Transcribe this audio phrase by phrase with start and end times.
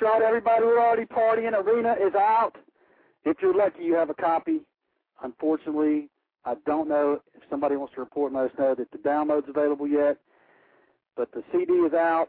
[0.00, 0.64] Right, everybody.
[0.64, 1.52] We're already partying.
[1.52, 2.52] Arena is out.
[3.26, 4.60] If you're lucky, you have a copy.
[5.22, 6.08] Unfortunately,
[6.46, 9.86] I don't know if somebody wants to report let us know that the download's available
[9.86, 10.16] yet.
[11.16, 12.28] But the CD is out.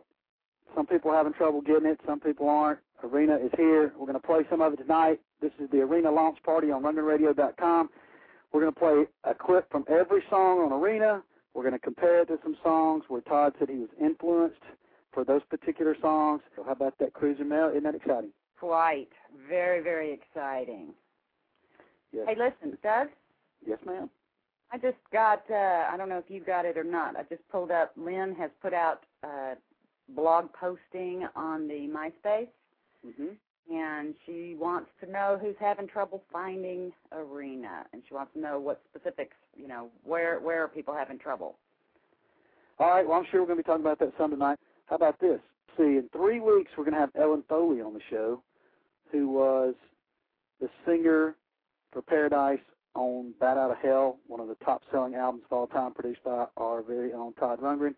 [0.76, 2.02] Some people are having trouble getting it.
[2.06, 2.80] Some people aren't.
[3.06, 3.94] Arena is here.
[3.98, 5.22] We're going to play some of it tonight.
[5.42, 7.90] This is the Arena launch party on RundgrenRadio.com.
[8.52, 11.24] We're going to play a clip from every song on Arena.
[11.54, 14.60] We're going to compare it to some songs where Todd said he was influenced
[15.14, 16.42] for those particular songs.
[16.56, 17.70] So how about that Cruiser Mel?
[17.70, 18.32] Isn't that exciting?
[18.60, 19.10] Quite.
[19.50, 20.94] Very, very exciting.
[22.12, 22.26] Yes.
[22.28, 23.08] Hey, listen, Doug.
[23.66, 24.10] Yes, ma'am.
[24.72, 27.16] I just got, uh, I don't know if you got it or not.
[27.18, 29.54] I just pulled up, Lynn has put out a
[30.10, 32.48] blog posting on the MySpace.
[33.06, 33.34] Mm-hmm.
[33.74, 38.60] And she wants to know who's having trouble finding Arena, and she wants to know
[38.60, 41.56] what specifics, you know, where where are people having trouble.
[42.80, 43.08] All right.
[43.08, 44.60] Well, I'm sure we're going to be talking about that some tonight.
[44.92, 45.40] How about this?
[45.78, 48.44] See, in three weeks we're going to have Ellen Foley on the show,
[49.10, 49.74] who was
[50.60, 51.38] the singer
[51.94, 52.60] for Paradise
[52.94, 56.46] on Bat Out of Hell, one of the top-selling albums of all time, produced by
[56.58, 57.96] our very own Todd Rundgren.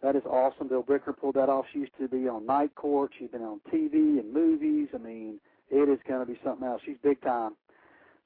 [0.00, 0.68] That is awesome.
[0.68, 1.64] Bill Bricker pulled that off.
[1.72, 3.10] She used to be on Night Court.
[3.18, 4.90] She's been on TV and movies.
[4.94, 6.82] I mean, it is going to be something else.
[6.86, 7.56] She's big time.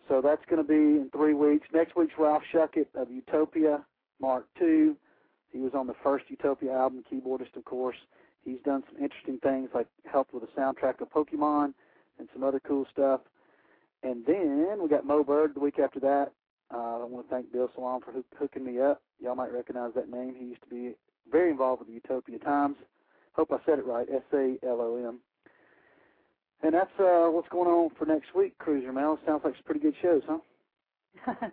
[0.06, 1.66] So that's going to be in three weeks.
[1.72, 3.86] Next week's Ralph Shuckett of Utopia
[4.20, 4.96] Mark II.
[5.52, 7.96] He was on the first Utopia album, keyboardist, of course.
[8.44, 11.74] He's done some interesting things, like helped with the soundtrack of Pokemon
[12.18, 13.20] and some other cool stuff.
[14.02, 16.32] And then we got Mo Bird the week after that.
[16.72, 19.02] Uh, I want to thank Bill Salom for hook- hooking me up.
[19.20, 20.34] Y'all might recognize that name.
[20.38, 20.94] He used to be
[21.30, 22.76] very involved with the Utopia Times.
[23.32, 24.06] Hope I said it right.
[24.12, 25.20] S A L O M.
[26.62, 29.18] And that's uh, what's going on for next week, Cruiser Mel.
[29.26, 31.34] Sounds like some pretty good shows, huh?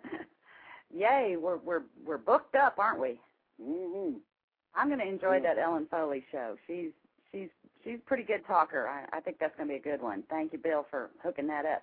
[0.94, 3.20] Yay, we're we're we're booked up, aren't we?
[3.62, 4.16] Mm-hmm.
[4.74, 6.56] I'm going to enjoy that Ellen Foley show.
[6.66, 6.90] She's
[7.30, 7.48] she's
[7.84, 8.88] she's a pretty good talker.
[8.88, 10.24] I, I think that's going to be a good one.
[10.28, 11.82] Thank you, Bill, for hooking that up.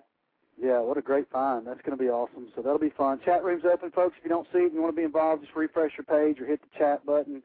[0.60, 1.66] Yeah, what a great find.
[1.66, 2.48] That's going to be awesome.
[2.54, 3.20] So that'll be fun.
[3.24, 4.16] Chat room's open, folks.
[4.18, 6.38] If you don't see it and you want to be involved, just refresh your page
[6.40, 7.42] or hit the chat button,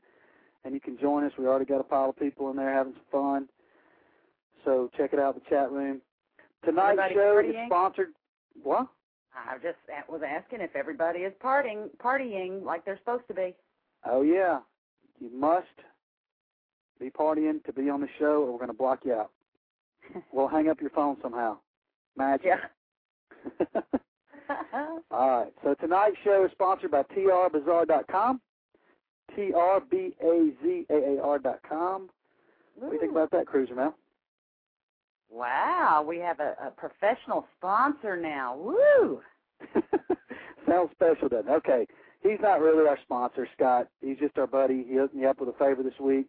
[0.65, 1.31] and you can join us.
[1.39, 3.47] We already got a pile of people in there having some fun.
[4.65, 6.01] So check it out, the chat room.
[6.65, 7.65] Tonight's Everybody show is partying?
[7.67, 8.07] sponsored.
[8.61, 8.87] What?
[9.33, 9.77] I just
[10.09, 13.55] was asking if everybody is partying partying like they're supposed to be.
[14.05, 14.59] Oh yeah,
[15.19, 15.67] you must
[16.99, 19.31] be partying to be on the show, or we're going to block you out.
[20.31, 21.57] We'll hang up your phone somehow.
[22.15, 22.45] Magic.
[22.45, 23.81] yeah.
[25.11, 25.53] All right.
[25.63, 28.39] So tonight's show is sponsored by TRBazaar.com.
[29.35, 32.09] T R B A Z A A R.com.
[32.75, 33.95] What do you think about that, Cruiser Mel?
[35.29, 38.55] Wow, we have a, a professional sponsor now.
[38.55, 39.21] Woo!
[40.69, 41.55] Sounds special, doesn't it?
[41.55, 41.87] Okay.
[42.21, 43.87] He's not really our sponsor, Scott.
[44.01, 44.85] He's just our buddy.
[44.87, 46.27] He hooked me up with a favor this week.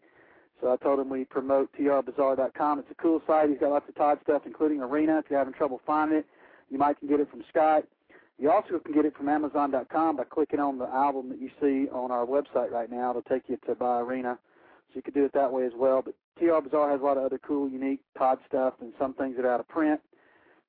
[0.60, 2.78] So I told him we promote trbazaar.com.
[2.80, 3.48] It's a cool site.
[3.48, 5.18] He's got lots of Todd stuff, including Arena.
[5.18, 6.26] If you're having trouble finding it,
[6.70, 7.84] you might can get it from Scott.
[8.38, 11.88] You also can get it from Amazon.com by clicking on the album that you see
[11.90, 13.10] on our website right now.
[13.10, 14.38] It'll take you to Buy Arena.
[14.88, 16.02] So you can do it that way as well.
[16.02, 19.36] But TR Bazaar has a lot of other cool, unique Todd stuff and some things
[19.36, 20.00] that are out of print.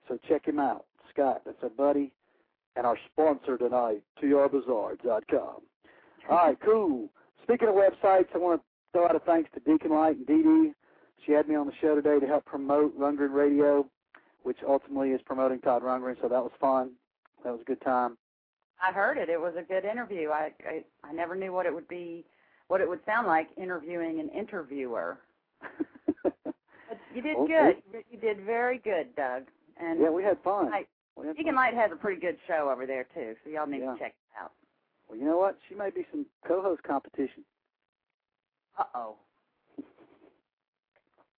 [0.08, 0.86] So check him out.
[1.12, 2.12] Scott, that's our buddy.
[2.80, 5.58] And our sponsor tonight, trbazaar.com.
[6.30, 7.10] All right, cool.
[7.44, 10.42] Speaking of websites, I want to throw out a thanks to Deacon Light and Dee
[10.44, 10.72] Dee.
[11.26, 13.86] She had me on the show today to help promote Rundgren Radio,
[14.44, 16.92] which ultimately is promoting Todd Rundgren, so that was fun.
[17.44, 18.18] That was a good time.
[18.82, 19.28] I heard it.
[19.28, 20.30] It was a good interview.
[20.30, 22.24] I, I I never knew what it would be,
[22.70, 25.18] what it would sound like interviewing an interviewer.
[26.24, 27.74] But you did Okay.
[27.92, 28.04] good.
[28.10, 29.44] You did very good, Doug.
[29.80, 30.72] And yeah, we had fun.
[30.72, 30.88] Light,
[31.20, 31.56] We had Deacon.
[31.56, 33.94] Light has a pretty good show over there too, so y'all need Yeah.
[33.94, 34.52] to check it out.
[35.08, 35.58] Well, you know what?
[35.68, 37.44] She may be some co-host competition.
[38.78, 39.16] Uh oh.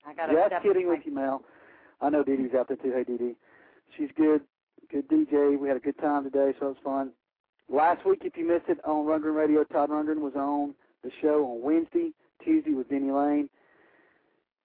[0.05, 1.43] I got Just kidding with you, Mel.
[2.01, 2.91] I know Dee Dee's out there too.
[2.91, 3.35] Hey, Dee Dee.
[3.97, 4.41] She's good.
[4.91, 5.57] Good DJ.
[5.57, 7.11] We had a good time today, so it was fun.
[7.69, 10.73] Last week, if you missed it on Rundgren Radio, Todd Rundgren was on
[11.03, 12.11] the show on Wednesday.
[12.43, 13.49] Tuesday with Denny Laine.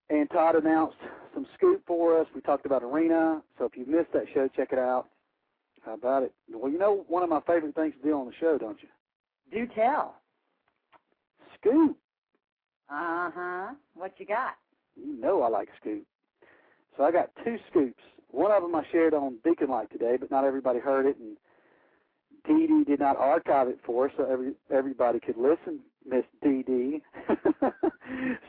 [0.08, 0.96] And Todd announced
[1.34, 2.26] some scoop for us.
[2.34, 3.42] We talked about Arena.
[3.58, 5.08] So if you missed that show, check it out.
[5.84, 6.32] How about it?
[6.52, 8.88] Well, you know one of my favorite things to do on the show, don't you?
[9.52, 10.16] Do tell.
[11.58, 11.96] Scoop.
[12.90, 13.74] Uh huh.
[13.94, 14.54] What you got?
[14.96, 16.04] You know I like scoop.
[16.96, 18.02] So I got two scoops.
[18.30, 21.36] One of them I shared on Beacon Light today, but not everybody heard it, and
[22.46, 25.80] Dee Dee did not archive it for us, so every everybody could listen.
[26.08, 27.02] Miss Dee.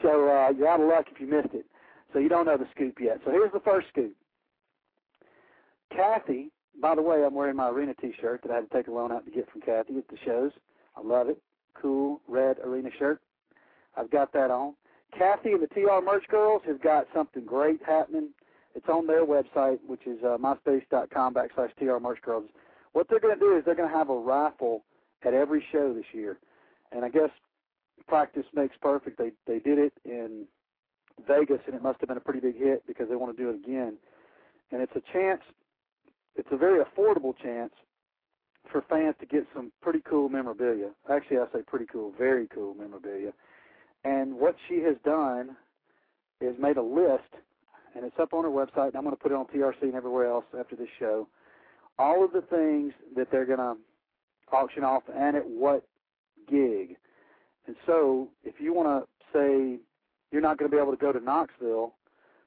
[0.02, 1.66] so uh, you're out of luck if you missed it.
[2.14, 3.20] So you don't know the scoop yet.
[3.26, 4.16] So here's the first scoop.
[5.94, 6.52] Kathy,
[6.82, 9.12] by the way, I'm wearing my arena T-shirt that I had to take a loan
[9.12, 10.52] out to get from Kathy at the shows.
[10.96, 11.42] I love it.
[11.74, 13.22] Cool red arena shirt.
[13.96, 14.76] I've got that on.
[15.18, 18.30] Kathy and the TR Merch Girls have got something great happening.
[18.76, 22.46] It's on their website, which is uh, myspace.com backslash TR Merch Girls.
[22.94, 24.84] What they're going to do is they're going to have a raffle
[25.26, 26.38] at every show this year.
[26.92, 27.30] And I guess
[28.08, 29.18] practice makes perfect.
[29.18, 30.46] They they did it in
[31.28, 33.50] Vegas, and it must have been a pretty big hit because they want to do
[33.50, 33.98] it again.
[34.72, 35.42] And it's a chance.
[36.36, 37.74] It's a very affordable chance
[38.72, 40.92] for fans to get some pretty cool memorabilia.
[41.10, 43.32] Actually, I say pretty cool, very cool memorabilia.
[44.04, 45.56] And what she has done
[46.42, 47.34] is made a list,
[47.96, 48.90] and it's up on her website.
[48.90, 51.28] And I'm going to put it on TRC and everywhere else after this show.
[51.98, 53.76] All of the things that they're going to
[54.52, 55.84] auction off and at what
[56.50, 56.98] gig.
[57.68, 59.80] And so, if you want to say
[60.32, 61.94] you're not going to be able to go to Knoxville,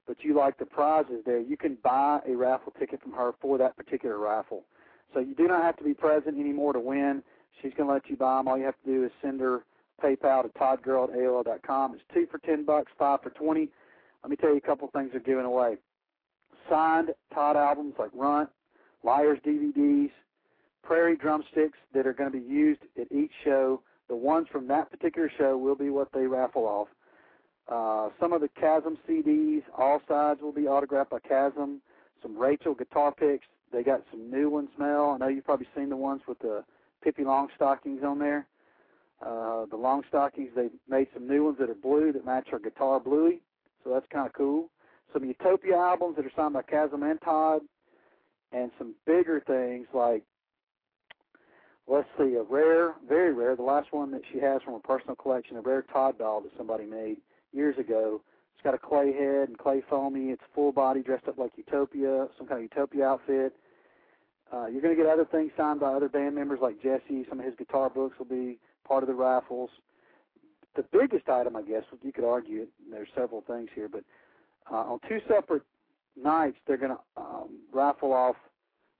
[0.06, 3.58] but you like the prizes there, you can buy a raffle ticket from her for
[3.58, 4.64] that particular raffle.
[5.12, 7.22] So you do not have to be present anymore to win.
[7.60, 8.48] She's going to let you buy them.
[8.48, 9.64] All you have to do is send her
[10.02, 11.94] PayPal to toddgirl at AOL.com.
[11.94, 13.68] It's two for ten bucks, five for twenty.
[14.22, 15.76] Let me tell you a couple of things they're giving away.
[16.68, 18.50] Signed Todd albums like Runt,
[19.02, 20.10] Liars DVDs,
[20.82, 23.82] Prairie drumsticks that are going to be used at each show.
[24.10, 26.88] The ones from that particular show will be what they raffle off.
[27.70, 31.80] Uh, some of the Kasim CDs, all sides will be autographed by Kasim.
[32.20, 33.46] Some Rachel guitar picks.
[33.72, 35.12] They got some new ones, Mel.
[35.12, 36.64] I know you've probably seen the ones with the
[37.04, 38.48] Pippi Longstockings on there.
[39.24, 42.98] Uh, the Longstockings, they made some new ones that are blue that match her guitar
[42.98, 43.40] bluey,
[43.84, 44.70] so that's kind of cool.
[45.12, 47.60] Some Utopia albums that are signed by Kasim and Todd,
[48.50, 50.24] and some bigger things like,
[51.86, 55.16] let's see, a rare, very rare, the last one that she has from her personal
[55.16, 57.18] collection, a rare Todd doll that somebody made
[57.52, 58.20] years ago.
[58.54, 60.30] It's got a clay head and clay foamy.
[60.30, 63.54] It's full body, dressed up like Utopia, some kind of Utopia outfit.
[64.52, 67.24] Uh, you're going to get other things signed by other band members like Jesse.
[67.28, 69.70] Some of his guitar books will be part of the raffles.
[70.76, 74.04] The biggest item, I guess, you could argue, there's several things here, but
[74.70, 75.62] uh, on two separate
[76.20, 78.36] nights, they're going to um, raffle off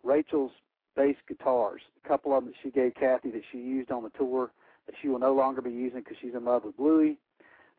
[0.03, 0.53] Rachel's
[0.97, 1.83] bass guitars.
[2.05, 4.51] A couple of them that she gave Kathy that she used on the tour
[4.87, 7.19] that she will no longer be using because she's in love with Bluey.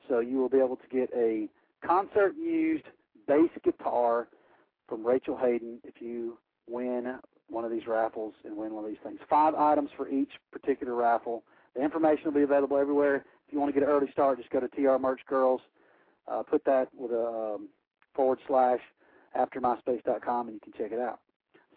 [0.08, 1.48] So you will be able to get a
[1.86, 2.86] concert used
[3.28, 4.28] bass guitar
[4.88, 6.38] from Rachel Haden if you
[6.68, 7.18] win
[7.50, 9.19] one of these raffles and win one of these things.
[9.30, 11.44] Five items for each particular raffle.
[11.75, 13.25] The information will be available everywhere.
[13.48, 15.62] If you want to get an early start, just go to TR Merch Girls.
[16.28, 17.68] Uh, put that with a um,
[18.16, 18.80] forward slash
[19.36, 21.19] after myspace.com and you can check it out.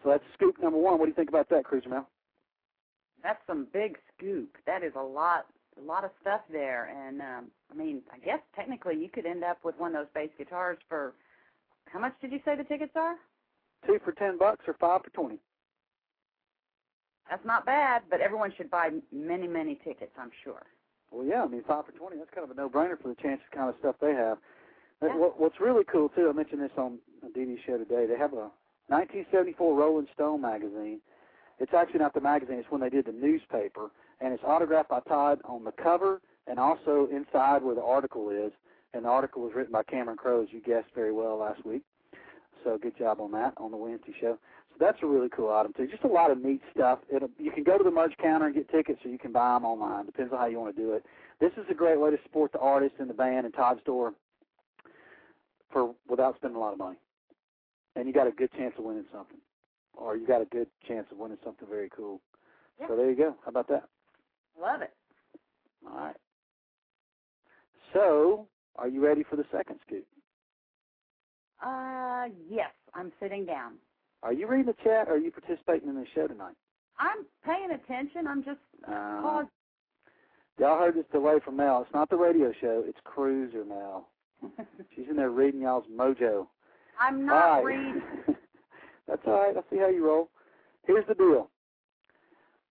[0.03, 0.99] So that's scoop number one.
[0.99, 2.07] What do you think about that, Cruiser Mel?
[3.23, 4.55] That's some big scoop.
[4.65, 5.47] That is a lot
[5.77, 6.85] a lot of stuff there.
[6.85, 10.11] And um, I mean, I guess technically you could end up with one of those
[10.13, 11.13] bass guitars for
[11.87, 13.15] how much did you say the tickets are?
[13.85, 15.39] Two for ten bucks or five for twenty.
[17.29, 20.61] That's not bad, but everyone should buy many, many tickets, I'm sure.
[21.11, 22.17] Well, yeah, I mean five for twenty.
[22.17, 24.37] That's kind of a no-brainer for the chance kind of stuff they have.
[25.01, 25.15] Yeah.
[25.17, 26.99] What, what's really cool too, I mentioned this on
[27.33, 28.05] Dee Dee's show today.
[28.05, 28.49] They have a
[28.87, 30.99] 1974 Rolling Stone magazine.
[31.59, 33.89] It's actually not the magazine; it's when they did the newspaper
[34.21, 38.51] and it's autographed by Todd on the cover and also inside where the article is.
[38.93, 41.81] And the article was written by Cameron Crowe, as you guessed very well last week.
[42.63, 44.37] So good job on that on the Wednesday show.
[44.69, 45.87] So that's a really cool item too.
[45.87, 46.99] Just a lot of neat stuff.
[47.13, 49.53] It'll, you can go to the merch counter and get tickets, or you can buy
[49.53, 50.05] them online.
[50.05, 51.05] Depends on how you want to do it.
[51.41, 54.13] This is a great way to support the artist and the band and Todd's store
[55.71, 56.97] for without spending a lot of money.
[57.95, 59.37] And you got a good chance of winning something,
[59.93, 62.19] or you got a good chance of winning something very cool.
[62.79, 62.87] Yeah.
[62.89, 63.35] So there you go.
[63.43, 63.87] How about that?
[64.59, 64.91] Love it.
[65.87, 66.15] All right.
[67.93, 70.05] So, are you ready for the second scoop?
[71.65, 73.73] Uh, yes, I'm sitting down.
[74.23, 76.55] Are you reading the chat or are you participating in the show tonight?
[76.99, 78.27] I'm paying attention.
[78.27, 79.49] I'm just Uh, pausing.
[80.59, 81.81] y'all heard this delay from Mel.
[81.83, 84.09] It's not the radio show, it's Cruiser Mel.
[84.95, 86.47] She's in there reading y'all's mojo.
[86.99, 88.01] I'm not reading.
[89.07, 89.55] That's all right.
[89.55, 90.29] I see how you roll.
[90.85, 91.49] Here's the deal.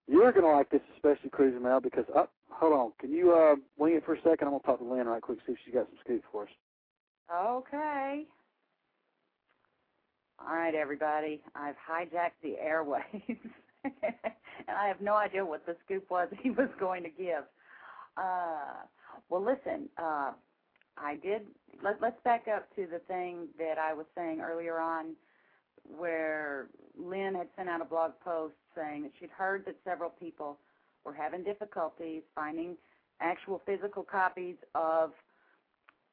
[0.07, 2.91] You're going to like this, especially Cruiser Mel, because, uh, hold on.
[2.99, 4.47] Can you uh, wing it for a second?
[4.47, 6.43] I'm going to talk to Lynn right quick, see if she's got some scoop for
[6.43, 6.49] us.
[7.33, 8.25] Okay.
[10.39, 11.41] All right, everybody.
[11.55, 13.39] I've hijacked the airwaves,
[13.83, 17.43] and I have no idea what the scoop was he was going to give.
[18.17, 18.83] Uh,
[19.29, 19.89] well, listen.
[19.97, 20.31] Uh,
[20.97, 21.41] I did.
[21.83, 25.15] Let, let's back up to the thing that I was saying earlier on,
[25.83, 30.57] where Lynn had sent out a blog post saying that she'd heard that several people
[31.03, 32.75] were having difficulties finding
[33.21, 35.11] actual physical copies of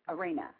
[0.08, 0.50] Arena.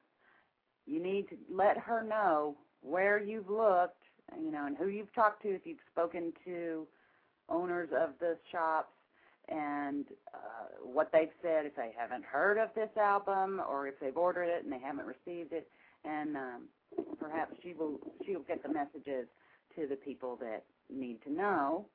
[0.87, 4.02] You need to let her know where you've looked,
[4.41, 6.87] you know, and who you've talked to if you've spoken to
[7.49, 8.93] owners of the shops
[9.49, 14.16] and uh, what they've said if they haven't heard of this album or if they've
[14.16, 15.68] ordered it and they haven't received it.
[16.04, 16.62] And um,
[17.18, 19.26] perhaps she will she'll get the messages
[19.76, 21.87] to the people that need to know,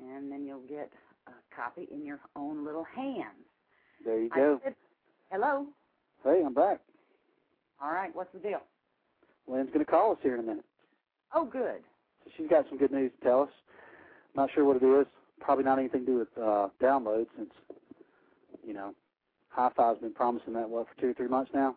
[0.00, 0.90] and then you'll get
[1.26, 3.46] a copy in your own little hands.
[4.04, 4.60] There you go.
[4.62, 4.74] Said,
[5.30, 5.66] Hello.
[6.24, 6.80] Hey, I'm back.
[7.82, 8.14] All right.
[8.14, 8.60] What's the deal?
[9.46, 10.64] Lynn's going to call us here in a minute.
[11.34, 11.80] Oh, good.
[12.24, 13.50] So she's got some good news to tell us.
[14.34, 15.06] Not sure what it is.
[15.40, 17.50] Probably not anything to do with uh, downloads, since
[18.66, 18.94] you know,
[19.48, 21.76] Hi-Fi's been promising that what for two or three months now.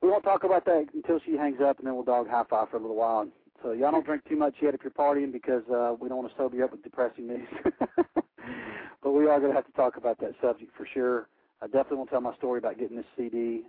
[0.00, 2.76] We won't talk about that until she hangs up, and then we'll dog Hi-Fi for
[2.76, 3.26] a little while.
[3.62, 6.30] So y'all don't drink too much yet if you're partying because uh, we don't want
[6.30, 7.48] to sober you up with depressing news.
[9.02, 11.28] but we are going to have to talk about that subject for sure.
[11.62, 13.62] I definitely want to tell my story about getting this CD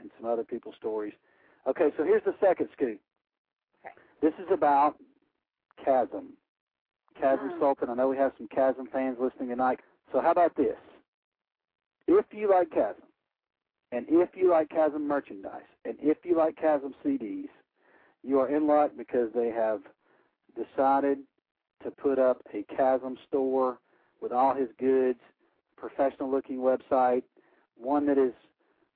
[0.00, 1.14] and some other people's stories.
[1.66, 3.00] Okay, so here's the second scoop.
[3.84, 3.94] Okay.
[4.20, 4.96] This is about
[5.84, 6.34] Kasim.
[7.20, 7.52] Kasim.
[7.60, 7.90] Sulton.
[7.90, 9.80] I know we have some Kasim fans listening tonight.
[10.12, 10.76] So how about this?
[12.06, 13.04] If you like Kasim,
[13.92, 17.48] and if you like Kasim merchandise, and if you like Kasim CDs,
[18.22, 19.80] you are in luck because they have
[20.54, 21.18] decided
[21.82, 23.78] to put up a Chasm store
[24.20, 25.18] with all his goods,
[25.76, 27.22] professional looking website,
[27.76, 28.32] one that is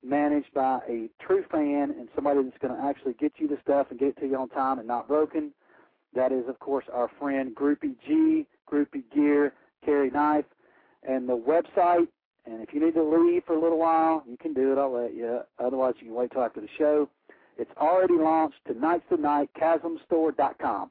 [0.03, 3.87] managed by a true fan and somebody that's going to actually get you the stuff
[3.89, 5.51] and get it to you on time and not broken.
[6.17, 9.53] That is, of course, our friend Groupie G, Groupie Gear,
[9.85, 10.45] Carry Knife,
[11.07, 12.07] and the website.
[12.47, 14.79] And if you need to leave for a little while, you can do it.
[14.79, 15.41] I'll let you.
[15.59, 17.07] Otherwise, you can wait till after the show.
[17.59, 20.89] It's already launched tonight's the night, kasimstore.com.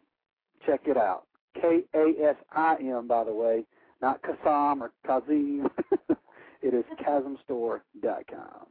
[0.65, 1.25] Check it out.
[1.61, 3.65] K A S I M, by the way,
[4.01, 5.67] not Kasam or Kazim.
[6.63, 8.67] it is kasimstore.com.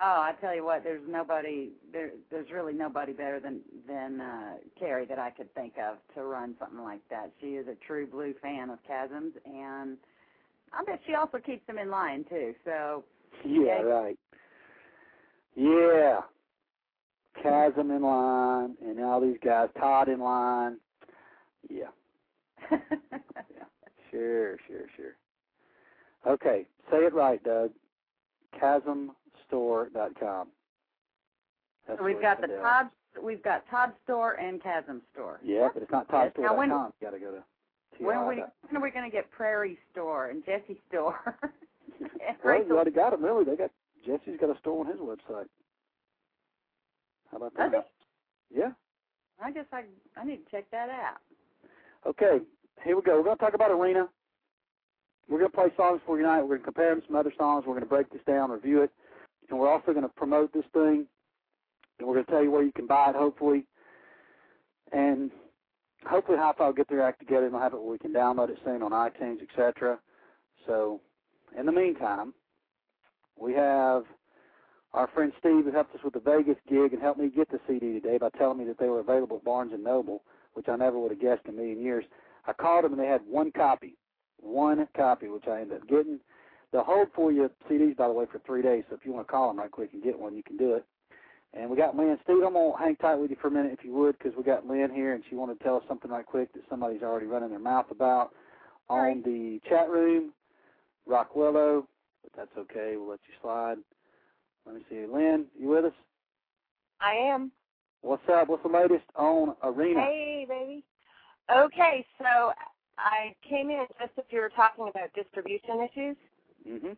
[0.00, 2.10] Oh, I tell you what, there's nobody there.
[2.30, 6.54] There's really nobody better than than uh, Carrie that I could think of to run
[6.60, 7.32] something like that.
[7.40, 9.96] She is a true blue fan of Kasim's, and
[10.72, 12.54] I bet she also keeps them in line too.
[12.64, 13.04] So
[13.44, 13.84] Yeah, Okay.
[13.84, 14.18] right.
[15.56, 16.20] Yeah.
[17.42, 20.78] Kasim in line, and all these guys, Todd in line.
[21.68, 21.90] Yeah,
[24.10, 25.16] sure, sure, sure.
[26.26, 27.70] Okay, say it right, Doug.
[29.52, 30.48] Kasimstore.com.
[31.86, 32.48] That's So we've got the.
[32.48, 32.86] Todd,
[33.22, 35.40] we've got Todd store and Kasim store.
[35.42, 36.56] Yeah, but it's not toddstore.com.
[36.56, 37.42] when- you got to go to
[38.04, 41.18] When are we when are we going to get Prairie store and Jesse store?
[42.00, 43.44] and Well, you already got them, really.
[43.44, 43.70] They got
[44.06, 45.46] Jesse's got a store on his website.
[47.30, 47.88] How about that?
[48.54, 48.70] Yeah.
[49.42, 49.84] I guess I
[50.16, 51.18] I need to check that out.
[52.06, 52.38] Okay,
[52.84, 53.16] here we go.
[53.16, 54.08] We're going to talk about Arena.
[55.28, 56.40] We're going to play songs for you tonight.
[56.40, 57.64] We're going to compare them to some other songs.
[57.66, 58.90] We're going to break this down, review it,
[59.50, 61.06] and we're also going to promote this thing.
[61.98, 63.66] And we're going to tell you where you can buy it, hopefully.
[64.92, 65.30] And
[66.06, 68.50] hopefully Hi-Fi will get their act together and they'll have it where we can download
[68.50, 69.98] it soon on iTunes, etc.
[70.66, 71.00] So,
[71.58, 72.34] in the meantime,
[73.36, 74.04] we have
[74.92, 77.60] our friend Steve who helped us with the Vegas gig and helped me get the
[77.66, 80.22] CD today by telling me that they were available at Barnes & Noble
[80.58, 82.04] which I never would have guessed in a million years.
[82.48, 83.96] I called them and they had one copy,
[84.40, 86.18] one copy, which I ended up getting.
[86.72, 88.84] They'll hold for you CDs, by the way, for three days.
[88.88, 90.74] So if you want to call them right quick and get one, you can do
[90.74, 90.84] it.
[91.54, 92.18] And we got Lynn.
[92.24, 94.36] Steve, I'm going to hang tight with you for a minute if you would, because
[94.36, 97.02] we got Lynn here and she wanted to tell us something right quick that somebody's
[97.02, 98.34] already running their mouth about
[98.88, 99.24] on Right.
[99.24, 100.32] the chat room.
[101.08, 101.86] Rockwello,
[102.22, 102.96] but that's okay.
[102.96, 103.78] We'll let you slide.
[104.66, 105.06] Let me see.
[105.06, 105.92] Lynn, you with us?
[107.00, 107.50] I am.
[108.02, 108.48] What's up?
[108.48, 110.00] What's the latest on Arena?
[110.00, 110.84] Hey, baby.
[111.50, 112.52] Okay, so
[112.98, 116.16] I came in just as you were talking about distribution issues.
[116.66, 116.92] Mm-hmm.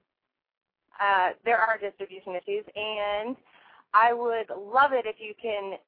[1.01, 3.37] Uh, there are distribution issues, and
[3.95, 5.79] I would love it if you can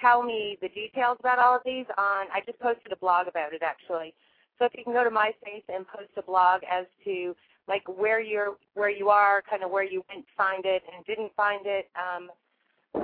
[0.00, 1.86] tell me the details about all of these.
[1.96, 4.14] On I just posted a blog about it actually.
[4.58, 7.34] So if you can go to MySpace and post a blog as to
[7.68, 11.04] like where you're where you are, kind of where you went to find it and
[11.06, 11.88] didn't find it.
[11.94, 12.30] Um,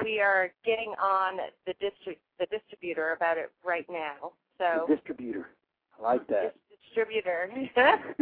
[0.05, 4.33] we are getting on the distri- the distributor about it right now.
[4.59, 5.49] So The distributor.
[5.99, 6.55] I like that.
[6.81, 7.51] Dis- distributor.
[7.77, 8.03] That's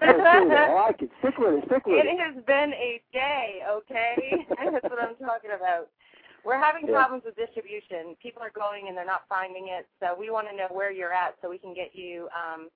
[0.00, 0.52] cool.
[0.52, 1.10] I like it.
[1.20, 1.64] Stick with it.
[1.66, 2.18] Stick with It it.
[2.20, 4.46] has been a day, okay?
[4.48, 5.88] That's what I'm talking about.
[6.44, 6.94] We're having Yeah.
[6.94, 8.16] problems with distribution.
[8.22, 11.12] People are going and they're not finding it, so we want to know where you're
[11.12, 12.68] at so we can get you um,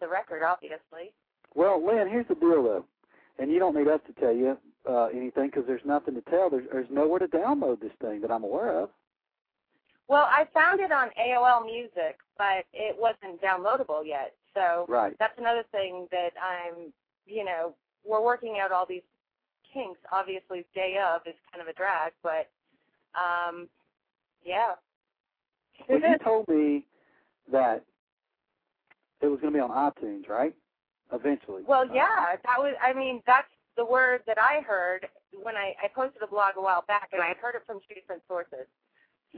[0.00, 1.12] the record, obviously.
[1.54, 2.84] Well, Lynn, here's the deal, though,
[3.38, 4.56] and you don't need us to tell you
[4.88, 6.48] uh, anything because there's nothing to tell.
[6.48, 8.88] There's, there's nowhere to download this thing that I'm aware of.
[10.08, 14.34] Well, I found it on AOL Music, but it wasn't downloadable yet.
[14.54, 15.16] So Right.
[15.18, 16.92] that's another thing that I'm,
[17.26, 19.02] you know, we're working out all these
[19.72, 20.00] kinks.
[20.10, 22.50] Obviously, day of is kind of a drag, but
[23.14, 23.68] um,
[24.44, 24.74] yeah.
[25.88, 26.84] Well, you told me
[27.50, 27.84] that
[29.20, 30.54] it was going to be on iTunes, right?
[31.12, 31.62] Eventually.
[31.66, 32.74] Well, yeah, that was.
[32.82, 35.06] I mean, that's the word that I heard
[35.42, 37.80] when I, I posted a blog a while back, and I had heard it from
[37.88, 38.66] two different sources.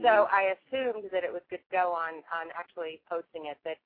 [0.01, 3.57] So I assumed that it was good to go on on actually posting it.
[3.63, 3.77] That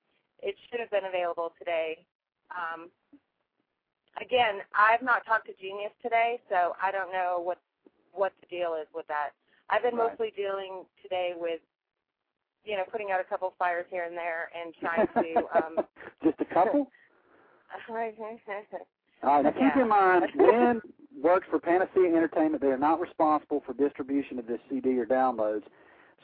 [0.41, 2.05] it should have been available today.
[2.49, 2.89] Um,
[4.19, 7.59] again, I've not talked to Genius today, so I don't know what
[8.11, 9.31] what the deal is with that.
[9.69, 10.09] I've been Right.
[10.09, 11.61] mostly dealing today with,
[12.65, 15.45] you know, putting out a couple fires here and there and trying to.
[15.55, 15.85] Um,
[16.23, 16.91] Just a couple.
[17.87, 19.43] All right.
[19.43, 19.81] Now keep Yeah.
[19.83, 20.81] in mind, Lynn
[21.21, 22.61] works for Panacea Entertainment.
[22.61, 25.63] They are not responsible for distribution of this CD or downloads.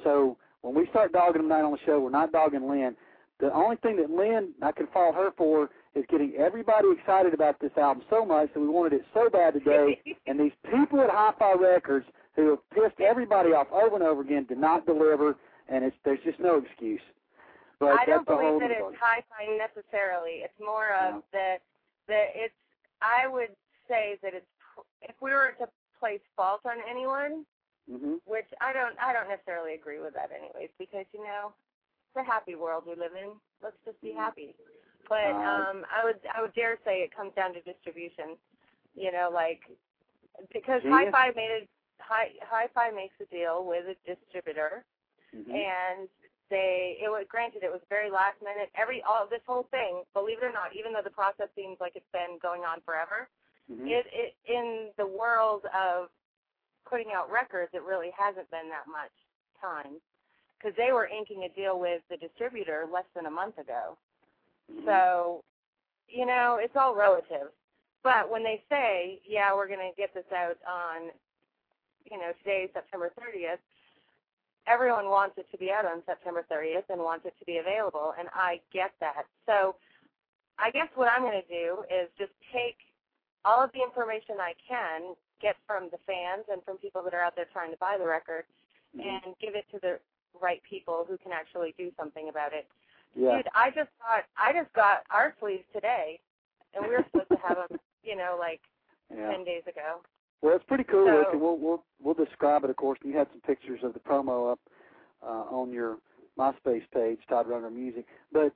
[0.03, 2.95] So when we start dogging them down on the show, we're not dogging Lynn.
[3.39, 7.59] The only thing that Lynn I can fault her for is getting everybody excited about
[7.59, 10.01] this album so much that we wanted it so bad today.
[10.27, 14.45] and these people at Hi-Fi Records who have pissed everybody off over and over again
[14.45, 15.35] did not deliver,
[15.69, 17.01] and it's there's just no excuse.
[17.79, 20.43] But I don't believe that it's hi-fi necessarily.
[20.43, 21.23] It's more of No.
[21.31, 21.55] the
[22.07, 22.53] the it's.
[23.01, 23.51] I would
[23.87, 24.45] say that it's
[25.01, 25.67] if we were to
[25.99, 27.45] place fault on anyone,
[27.89, 31.53] hmm which I don't I don't necessarily agree with that anyways because you know
[32.13, 33.31] it's a happy world we live in.
[33.63, 34.17] Let's just be Mhm.
[34.17, 34.55] happy.
[35.09, 38.37] But um I would I would dare say it comes down to distribution.
[38.95, 39.61] You know, like
[40.53, 41.13] because Genius.
[41.13, 44.83] Hi-Fi made it Hi Hi-Fi makes a deal with a distributor
[45.33, 46.09] hmm and
[46.49, 50.37] they it was granted it was very last minute every all this whole thing believe
[50.41, 53.29] it or not even though the process seems like it's been going on forever
[53.67, 56.09] hmm it, it in the world of
[56.89, 59.11] putting out records it really hasn't been that much
[59.61, 59.99] time
[60.57, 63.97] because they were inking a deal with the distributor less than a month ago
[64.71, 64.85] Mhm.
[64.85, 65.43] so
[66.07, 67.51] you know it's all relative
[68.03, 71.11] but when they say yeah we're going to get this out on
[72.09, 73.59] you know today september 30th
[74.67, 78.13] everyone wants it to be out on September 30th and wants it to be available,
[78.17, 79.25] and I get that.
[79.45, 79.75] So
[80.57, 82.77] I guess what I'm going to do is just take
[83.45, 87.21] all of the information I can get from the fans and from people that are
[87.21, 88.45] out there trying to buy the record
[88.95, 89.25] Mhm.
[89.25, 89.99] and give it to the
[90.39, 92.67] right people who can actually do something about it.
[93.15, 93.37] yeah.
[93.37, 96.19] Dude, I just got I just got our sleeves today,
[96.73, 98.61] and we were supposed to have them, you know, like
[99.13, 99.31] yeah.
[99.31, 100.01] ten days ago.
[100.41, 101.37] Well, it's pretty cool So-.
[101.37, 102.99] We'll we'll we'll describe it, of course.
[103.03, 104.59] You had some pictures of the promo up
[105.23, 105.97] uh, on your
[106.37, 108.05] MySpace page, Todd Rundgren Music.
[108.31, 108.53] But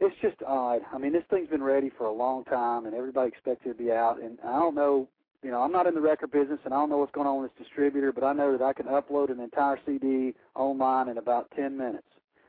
[0.00, 0.82] it's just odd.
[0.92, 3.84] I mean, this thing's been ready for a long time, and everybody expected it to
[3.84, 4.20] be out.
[4.20, 5.08] And I don't know,
[5.42, 7.42] you know, I'm not in the record business, and I don't know what's going on
[7.42, 11.18] with this distributor, but I know that I can upload an entire CD online in
[11.18, 12.06] about 10 minutes,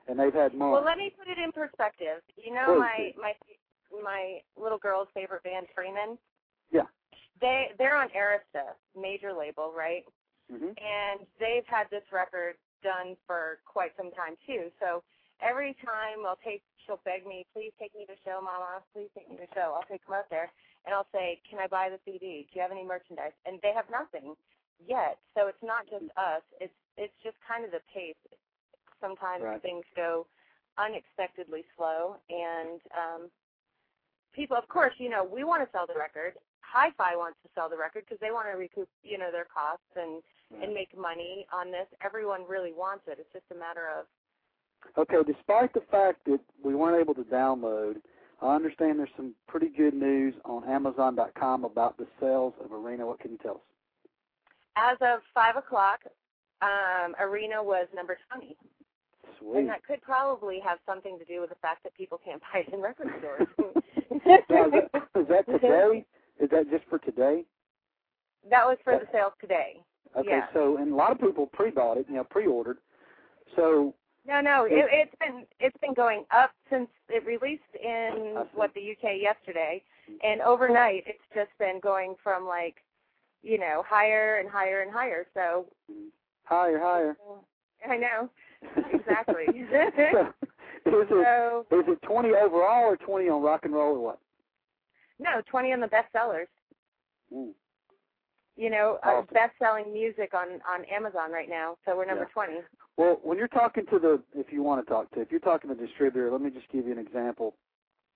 [0.08, 0.73] and they've had months.
[0.73, 2.21] Well, let me put it in perspective.
[2.38, 3.34] You know my my
[4.03, 6.17] my little girl's favorite band, Freeman.
[6.71, 6.86] Yeah.
[7.41, 10.03] They they're on Arista, major label, right?
[10.51, 14.69] hmm And they've had this record done for quite some time too.
[14.79, 15.01] So
[15.41, 18.84] every time I'll take, she'll beg me, please take me to show, Mama.
[18.93, 19.73] Please take me to show.
[19.73, 20.51] I'll take them out there,
[20.86, 22.48] and I'll say, can I buy the CD?
[22.52, 23.32] Do you have any merchandise?
[23.46, 24.36] And they have nothing
[24.86, 25.17] yet.
[25.36, 26.43] So it's not just us.
[26.60, 28.19] It's it's just kind of the pace.
[29.02, 29.62] Sometimes Right.
[29.62, 30.28] things go
[30.78, 33.22] unexpectedly slow, and um,
[34.34, 36.34] people, of course, you know, we want to sell the record.
[36.62, 39.91] Hi-Fi wants to sell the record because they want to recoup, you know, their costs
[39.96, 40.24] and
[40.62, 41.88] and make money on this.
[42.06, 43.17] Everyone really wants it.
[43.19, 44.06] It's just a matter of
[44.98, 47.96] Okay, despite the fact that we weren't able to download,
[48.43, 53.06] I understand there's some pretty good news on Amazon.com about the sales of Arena.
[53.06, 53.62] What can you tell us?
[54.75, 55.99] as of five o'clock,
[56.63, 58.58] um, Arena was number twenty,
[59.39, 59.60] Sweet.
[59.60, 62.62] and that could probably have something to do with the fact that people can't buy
[62.67, 63.47] it in record stores.
[64.49, 66.06] Now, is, that, is that today?
[66.39, 67.43] Is that just for today?
[68.49, 69.82] That was for the sales today.
[70.17, 70.47] Okay, Yeah.
[70.53, 72.77] so and a lot of people pre-bought it, you know, pre-ordered.
[73.56, 73.93] So
[74.25, 78.91] No, no, it, it's been it's been going up since it released in what the
[78.91, 79.83] UK yesterday,
[80.23, 82.75] and overnight it's just been going from like,
[83.41, 85.25] you know, higher and higher and higher.
[85.33, 85.65] So
[86.45, 87.17] higher, higher.
[87.89, 88.29] I know
[88.93, 89.45] exactly.
[89.49, 89.51] so,
[90.86, 94.19] is it so is it twenty overall or twenty on rock and roll or what?
[95.19, 96.47] no, twenty on the bestsellers.
[97.33, 97.51] Mm.
[98.56, 99.34] You know, uh, Awesome.
[99.34, 101.76] best-selling music on on Amazon right now.
[101.86, 102.34] So we're number Yeah.
[102.34, 102.62] twenty.
[102.98, 105.70] Well, when you're talking to the, if you want to talk to, if you're talking
[105.70, 107.56] to the distributor, let me just give you an example.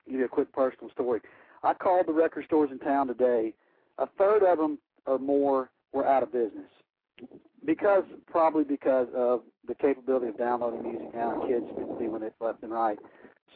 [0.06, 1.22] Give you a quick personal story.
[1.64, 3.56] I called the record stores in town today.
[3.98, 6.70] A third of them or more were out of business
[7.66, 11.44] because probably because of the capability of downloading music now.
[11.48, 13.00] Kids stealing it left and right.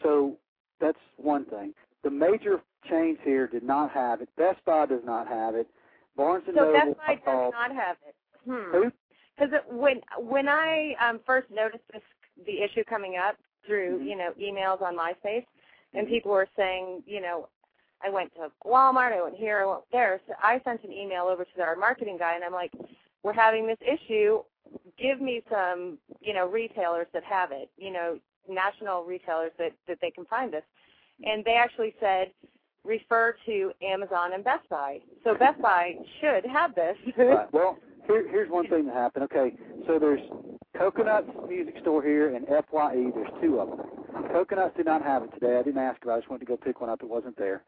[0.01, 0.37] So
[0.79, 1.75] that's one thing.
[2.03, 4.29] The major chains here did not have it.
[4.35, 5.67] Best Buy does not have it.
[6.15, 6.73] Barnes and So Noble.
[6.73, 8.15] Best Buy does not have it.
[8.45, 8.89] Hmm.
[9.37, 12.01] Because when when I um, first noticed this
[12.45, 14.05] the issue coming up through Mhm.
[14.07, 15.45] you know emails on MySpace,
[15.93, 16.09] and Mhm.
[16.09, 17.49] people were saying you know
[18.03, 20.21] I went to Walmart, I went here, I went there.
[20.27, 22.73] So I sent an email over to our marketing guy, and I'm like,
[23.23, 24.43] we're having this issue.
[24.97, 29.99] Give me some, you know, retailers that have it, you know, national retailers that that
[30.01, 30.63] they can find this.
[31.23, 32.31] And they actually said
[32.83, 34.99] refer to Amazon and Best Buy.
[35.23, 36.95] So Best Buy should have this.
[37.17, 37.51] right.
[37.53, 39.25] Well, here, here's one thing that happened.
[39.25, 39.55] Okay,
[39.87, 40.21] so there's
[40.77, 43.11] Coconuts Music Store here and FYE.
[43.13, 43.79] There's two of them.
[44.31, 45.57] Coconuts did not have it today.
[45.57, 46.15] I didn't ask about.
[46.15, 47.01] I just went to go pick one up.
[47.01, 47.63] It wasn't there.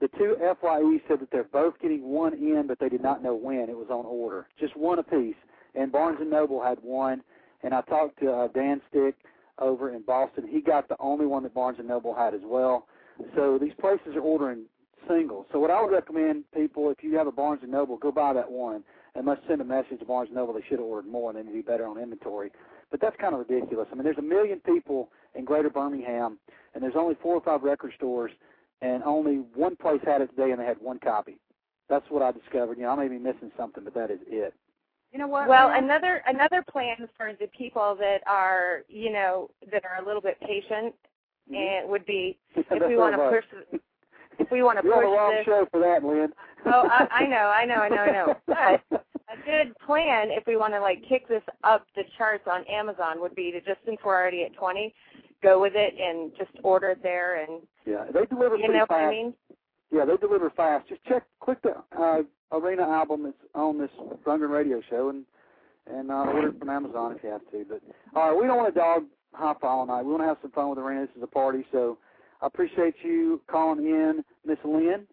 [0.00, 3.34] The two FYE said that they're both getting one in, but they did not know
[3.34, 3.68] when.
[3.70, 5.36] It was on order, just one apiece.
[5.74, 7.22] And Barnes and Noble had one.
[7.62, 9.14] And I talked to uh, Dan Stick
[9.58, 10.46] over in Boston.
[10.48, 12.86] He got the only one that Barnes and Noble had as well.
[13.34, 14.64] So these places are ordering
[15.08, 15.46] singles.
[15.52, 18.32] So what I would recommend people, if you have a Barnes and Noble, go buy
[18.32, 18.82] that one
[19.14, 20.54] and must send a message to Barnes and Noble.
[20.54, 22.50] They should have ordered more and they need to be better on inventory.
[22.90, 23.88] But that's kind of ridiculous.
[23.90, 26.38] I mean, there's a million people in Greater Birmingham,
[26.74, 28.30] and there's only four or five record stores,
[28.80, 31.38] and only one place had it today, and they had one copy.
[31.88, 32.78] That's what I discovered.
[32.78, 34.54] You know, I may be missing something, but that is it.
[35.12, 35.48] You know what?
[35.48, 40.20] Well, another another plan for the people that are, you know, that are a little
[40.20, 40.94] bit patient,
[41.50, 41.54] mm-hmm.
[41.54, 43.80] and would be if we want to push
[44.38, 45.44] if we want to you push a long this.
[45.44, 46.32] show for that, Lynn.
[46.66, 48.34] oh, I, I know, I know, I know, I know.
[48.88, 52.64] But a good plan, if we want to like kick this up the charts on
[52.64, 54.94] Amazon, would be to just since we're already at 20,
[55.42, 57.62] go with it and just order it there and.
[57.84, 58.90] Yeah, they deliver you know fast.
[58.90, 59.34] what I mean?
[59.90, 60.88] Yeah, they deliver fast.
[60.88, 63.90] Just check, click the uh, Arena album that's on this
[64.24, 65.24] Rundgren Radio Show, and
[65.88, 67.64] and uh, order it from Amazon if you have to.
[67.68, 67.80] But
[68.14, 69.04] all right, we don't want to dog
[69.36, 70.04] hop all night.
[70.04, 71.02] We want to have some fun with Arena.
[71.02, 71.98] This is a party, so
[72.42, 75.06] I appreciate you calling in, Miss Lynn.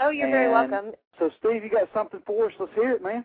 [0.00, 0.92] Oh, you're very welcome.
[1.18, 2.52] So, Steve, you got something for us?
[2.58, 3.24] Let's hear it, man.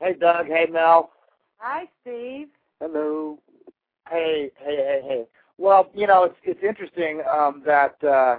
[0.00, 0.46] Hey, Doug.
[0.46, 1.10] Hey, Mel.
[1.58, 2.48] Hi, Steve.
[2.80, 3.38] Hello.
[4.08, 5.24] Hey, hey, hey, hey.
[5.58, 8.38] Well, you know, it's it's interesting um, that uh,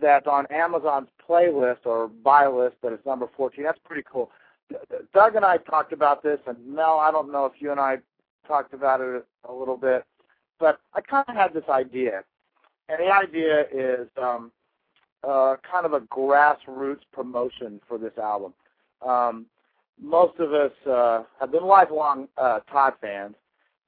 [0.00, 3.64] that on Amazon's playlist or buy list that it's number 14.
[3.64, 4.30] That's pretty cool.
[4.68, 7.70] D- D- Doug and I talked about this, and Mel, I don't know if you
[7.72, 7.98] and I
[8.46, 10.04] talked about it a little bit,
[10.58, 12.22] but I kind of had this idea,
[12.88, 14.52] and the idea is um,
[15.26, 18.54] uh, kind of a grassroots promotion for this album.
[19.06, 19.46] Um,
[20.00, 23.34] most of us uh, have been lifelong uh, Todd fans,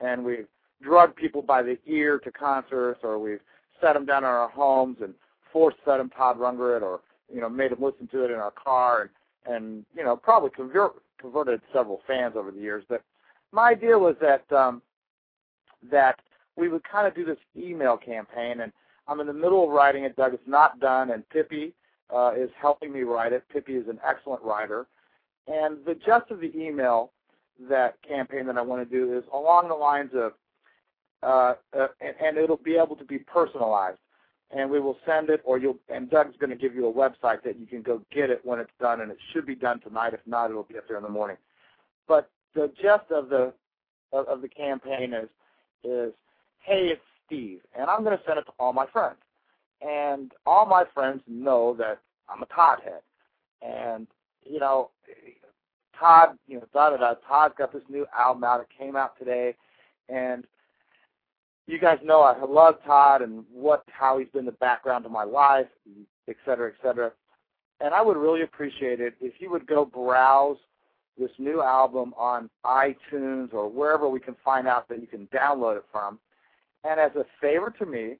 [0.00, 0.46] and we've
[0.82, 3.40] drugged people by the ear to concerts, or we've
[3.80, 5.14] set them down in our homes and
[5.52, 7.00] force fed them Todd Rundgren, or
[7.32, 10.50] you know made them listen to it in our car, and and you know probably
[10.50, 12.84] convert, converted several fans over the years.
[12.88, 13.02] But
[13.52, 14.82] my idea was that um,
[15.90, 16.20] that
[16.56, 18.72] we would kind of do this email campaign, and
[19.08, 20.16] I'm in the middle of writing it.
[20.16, 21.74] Doug, it's not done, and Pippi
[22.14, 23.44] uh, is helping me write it.
[23.52, 24.86] Pippi is an excellent writer,
[25.46, 27.10] and the gist of the email
[27.68, 30.32] that campaign that I want to do is along the lines of,
[31.22, 33.98] uh, uh, and, and it'll be able to be personalized.
[34.50, 37.42] And we will send it, or you'll, and Doug's going to give you a website
[37.42, 40.14] that you can go get it when it's done, and it should be done tonight.
[40.14, 41.38] If not, it'll be up there in the morning.
[42.06, 43.52] But the gist of the
[44.12, 45.28] of, of the campaign is
[45.84, 46.12] is,
[46.60, 49.18] hey, it's Steve, and I'm going to send it to all my friends,
[49.80, 53.02] and all my friends know that I'm a Todd head,
[53.62, 54.06] and
[54.44, 54.90] you know,
[55.98, 57.14] Todd, you know, da da da.
[57.26, 58.60] Todd's got this new album out.
[58.60, 59.54] It came out today,
[60.08, 60.44] and
[61.66, 65.24] you guys know I love Todd and what how he's been the background of my
[65.24, 65.66] life,
[66.28, 67.12] et cetera, et cetera.
[67.80, 70.58] And I would really appreciate it if you would go browse
[71.18, 75.76] this new album on iTunes or wherever we can find out that you can download
[75.76, 76.18] it from.
[76.82, 78.16] And as a favor to me,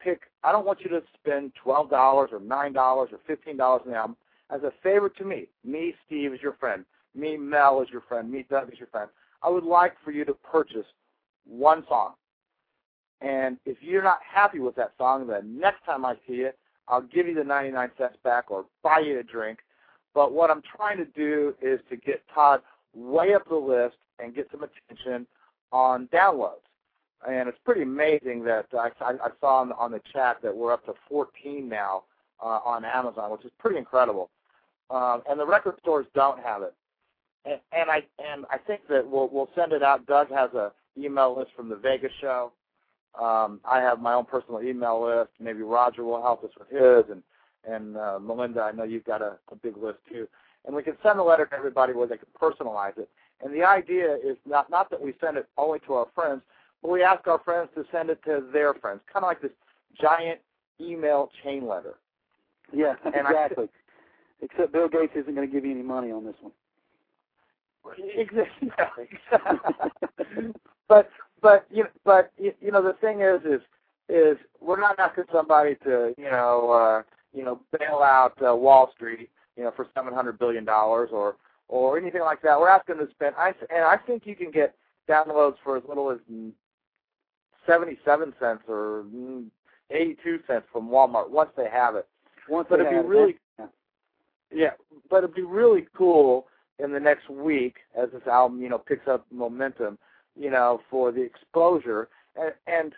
[0.00, 0.22] pick.
[0.44, 3.92] I don't want you to spend twelve dollars or nine dollars or fifteen dollars on
[3.92, 4.16] the album.
[4.50, 6.84] As a favor to me, me, Steve, is your friend.
[7.14, 8.30] Me, Mel, is your friend.
[8.30, 9.10] Me, Doug, is your friend.
[9.42, 10.86] I would like for you to purchase
[11.46, 12.14] one song.
[13.20, 17.02] And if you're not happy with that song, then next time I see it, I'll
[17.02, 19.58] give you the 99 cents back or buy you a drink.
[20.18, 22.60] But what I'm trying to do is to get Todd
[22.92, 25.28] way up the list and get some attention
[25.70, 26.66] on downloads.
[27.28, 30.72] And it's pretty amazing that I, I, saw on the, on the chat that we're
[30.72, 32.02] up to 14 now
[32.42, 34.28] uh, on Amazon, which is pretty incredible.
[34.90, 36.74] Um, and the record stores don't have it.
[37.44, 40.04] And, and I and I think that we'll we'll send it out.
[40.06, 42.50] Doug has a email list from the Vegas show.
[43.14, 45.30] Um, I have my own personal email list.
[45.38, 47.22] Maybe Roger will help us with his, and
[47.64, 50.26] and uh, Melinda, I know you've got a, a big list too.
[50.66, 53.08] And we can send a letter to everybody where they can personalize it.
[53.42, 56.42] And the idea is not not that we send it only to our friends,
[56.82, 59.52] but we ask our friends to send it to their friends, kind of like this
[60.00, 60.40] giant
[60.80, 61.94] email chain letter.
[62.72, 63.68] Yeah, And I- exactly.
[64.40, 66.52] Except Bill Gates isn't going to give you any money on this one.
[68.14, 69.08] Exactly.
[70.88, 71.08] but
[71.40, 73.60] but you know, but you know the thing is is
[74.08, 78.90] is we're not asking somebody to you know uh, you know, bail out uh, Wall
[78.94, 81.36] Street, you know, for seven hundred billion dollars or
[81.68, 82.58] or anything like that.
[82.58, 84.74] We're asking them to spend, I and I think you can get
[85.08, 86.18] downloads for as little as
[87.66, 89.04] seventy-seven cents or
[89.90, 92.06] eighty-two cents from Walmart once they have it.
[92.48, 93.68] Once but they it'd have be really, it,
[94.52, 94.70] yeah,
[95.10, 96.46] but it'd be really cool
[96.78, 99.98] in the next week as this album, you know, picks up momentum,
[100.38, 102.94] you know, for the exposure and, and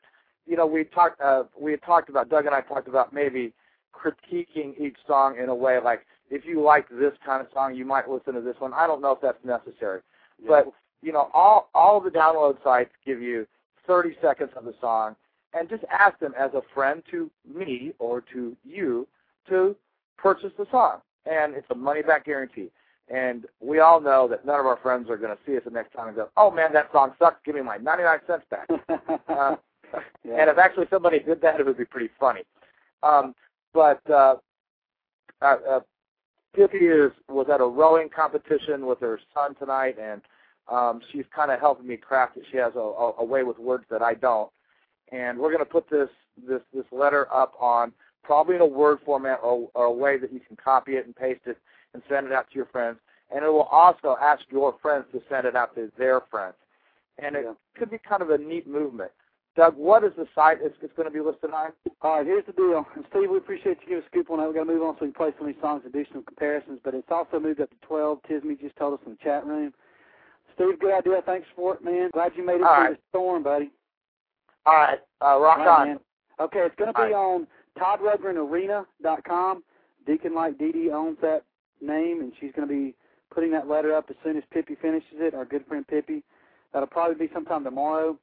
[0.46, 3.52] you know, we talked, uh, we had talked about Doug and I talked about maybe
[3.94, 7.84] critiquing each song in a way like if you like this kind of song, you
[7.84, 8.72] might listen to this one.
[8.72, 10.00] I don't know if that's necessary,
[10.40, 10.48] yeah.
[10.48, 10.72] but
[11.02, 13.46] you know, all all the download sites give you
[13.86, 15.16] 30 seconds of the song,
[15.54, 19.06] and just ask them as a friend to me or to you
[19.48, 19.74] to
[20.16, 22.70] purchase the song, and it's a money back guarantee.
[23.12, 25.70] And we all know that none of our friends are going to see us the
[25.70, 27.40] next time and go, "Oh man, that song sucks.
[27.44, 28.68] Give me my 99 cents back."
[29.28, 29.56] uh,
[30.24, 30.40] yeah.
[30.40, 32.42] And if actually somebody did that, it would be pretty funny.
[33.02, 33.34] Um,
[33.72, 34.36] but uh,
[35.42, 35.80] uh, uh,
[36.54, 40.20] Pippi is was at a rowing competition with her son tonight, and
[40.70, 42.44] um, she's kind of helping me craft it.
[42.50, 44.50] She has a, a, a way with words that I don't,
[45.12, 46.08] and we're going to put this
[46.48, 50.32] this this letter up on probably in a Word format or, or a way that
[50.32, 51.58] you can copy it and paste it
[51.94, 52.98] and send it out to your friends.
[53.34, 56.54] And it will also ask your friends to send it out to their friends.
[57.18, 57.52] And it Yeah.
[57.76, 59.10] could be kind of a neat movement.
[59.60, 61.72] Doug, what is the site it's, it's going to be listed on?
[62.00, 62.86] All right, here's the deal.
[62.96, 64.46] And Steve, we appreciate you giving us a scoop on that.
[64.46, 66.02] We've got to move on so we can play some of these songs and do
[66.10, 66.80] some comparisons.
[66.82, 68.20] But it's also moved up to 12.
[68.22, 69.74] Tismy just told us in the chat room.
[70.54, 71.20] Steve, good idea.
[71.26, 72.08] Thanks for it, man.
[72.14, 72.96] Glad you made it All through right.
[72.96, 73.70] the storm, buddy.
[74.64, 75.88] All right, uh, rock All right, on.
[75.88, 75.98] man.
[76.40, 77.12] Okay, it's going to be right.
[77.12, 77.46] on
[77.78, 79.62] ToddRundgrenArena.com.
[80.06, 81.44] Deacon Like Dee Dee owns that
[81.82, 82.94] name, and she's going to be
[83.30, 86.22] putting that letter up as soon as Pippi finishes it, our good friend Pippi.
[86.72, 88.16] That'll probably be sometime tomorrow.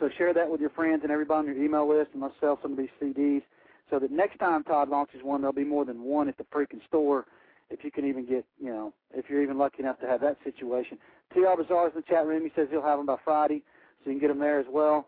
[0.00, 2.58] So share that with your friends and everybody on your email list, and let's sell
[2.62, 3.42] some of these CDs
[3.90, 6.84] so that next time Todd launches one, there'll be more than one at the freaking
[6.88, 7.26] store
[7.70, 10.36] if you can even get, you know, if you're even lucky enough to have that
[10.44, 10.98] situation.
[11.32, 12.42] TR Bazaar's in the chat room.
[12.42, 13.62] He says he'll have them by Friday,
[14.02, 15.06] so you can get them there as well.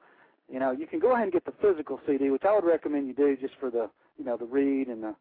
[0.51, 3.09] You know, you can go ahead and get the physical CD, which I would recommend
[3.09, 5.15] you do just for the, you know, the read and the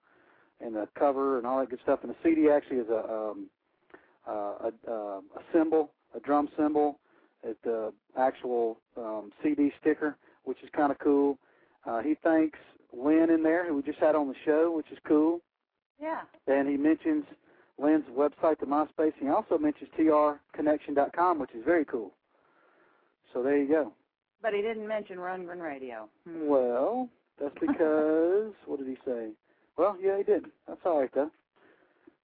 [0.61, 1.99] and the cover and all that good stuff.
[2.03, 3.49] And the CD actually is a um,
[4.27, 6.99] uh, a, uh, a cymbal, a drum cymbal,
[7.47, 11.37] at the actual um, CD sticker, which is kind of cool.
[11.85, 12.59] Uh, he thanks
[12.93, 15.41] Lynn in there, who we just had on the show, which is cool.
[16.01, 16.21] Yeah.
[16.47, 17.25] And he mentions
[17.77, 19.13] Lynn's website, the MySpace.
[19.19, 22.13] He also mentions trconnection.com, which is very cool.
[23.33, 23.93] So there you go.
[24.41, 26.07] But he didn't mention Rundgren Radio.
[26.27, 26.47] Hmm.
[26.47, 29.29] Well, that's because what did he say?
[29.77, 30.45] Well, yeah, he did.
[30.67, 31.31] That's all right though.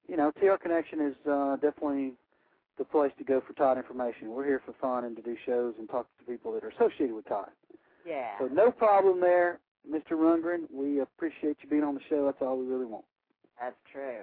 [0.07, 2.13] You know, TR Connection is uh, definitely
[2.81, 4.31] the place to go for Todd information.
[4.31, 7.13] We're here for fun and to do shows and talk to people that are associated
[7.13, 7.49] with Todd.
[8.07, 8.31] Yeah.
[8.39, 10.13] So no problem there, Mr.
[10.13, 10.63] Rundgren.
[10.73, 12.25] We appreciate you being on the show.
[12.25, 13.05] That's all we really want.
[13.59, 14.21] That's true.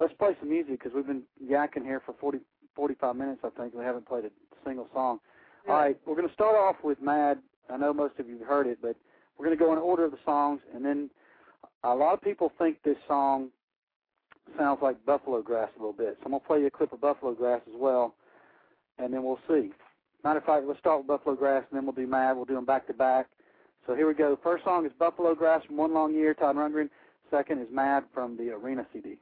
[0.00, 2.38] Let's play some music because we've been yakking here for 40,
[2.74, 3.74] 45 minutes, I think.
[3.74, 4.30] We haven't played a
[4.64, 5.18] single song.
[5.68, 7.38] All right, we're going to start off with Mad.
[7.68, 8.96] I know most of you have heard it, but
[9.36, 11.10] we're going to go in order of the songs, and then
[11.84, 13.50] a lot of people think this song
[14.56, 16.16] sounds like Buffalo Grass a little bit.
[16.20, 18.14] So I'm going to play you a clip of Buffalo Grass as well,
[18.98, 19.70] and then we'll see.
[20.24, 22.34] Matter of fact, let's start with Buffalo Grass, and then we'll do Mad.
[22.36, 23.26] We'll do them back to back.
[23.86, 24.38] So here we go.
[24.42, 26.90] First song is Buffalo Grass from One Long Year, Todd Rundgren.
[27.30, 29.18] Second is Mad from the Arena CD.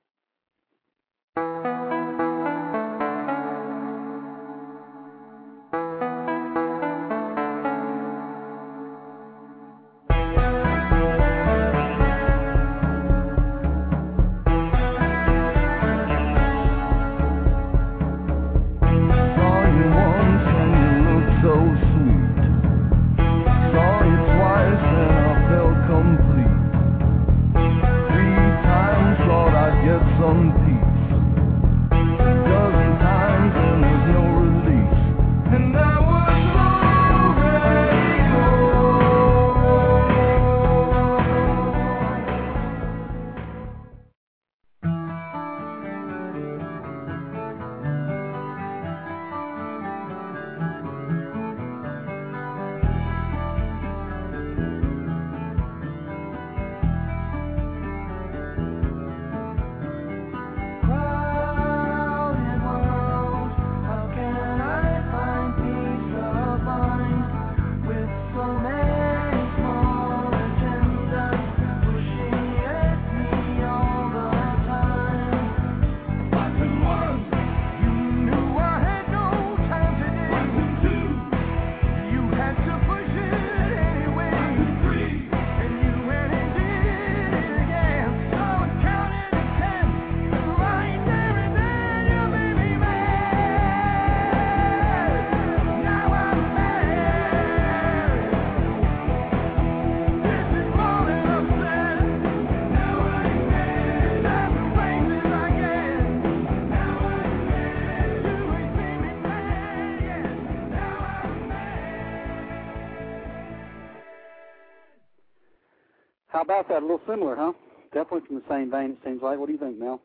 [116.60, 116.82] About that?
[116.82, 117.52] A little similar, huh?
[117.92, 119.38] Definitely from the same vein, it seems like.
[119.38, 120.00] What do you think, Mel?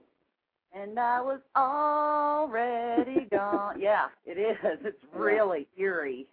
[0.74, 3.80] And I was already gone.
[3.80, 4.58] Yeah, it is.
[4.86, 6.28] It's really eerie.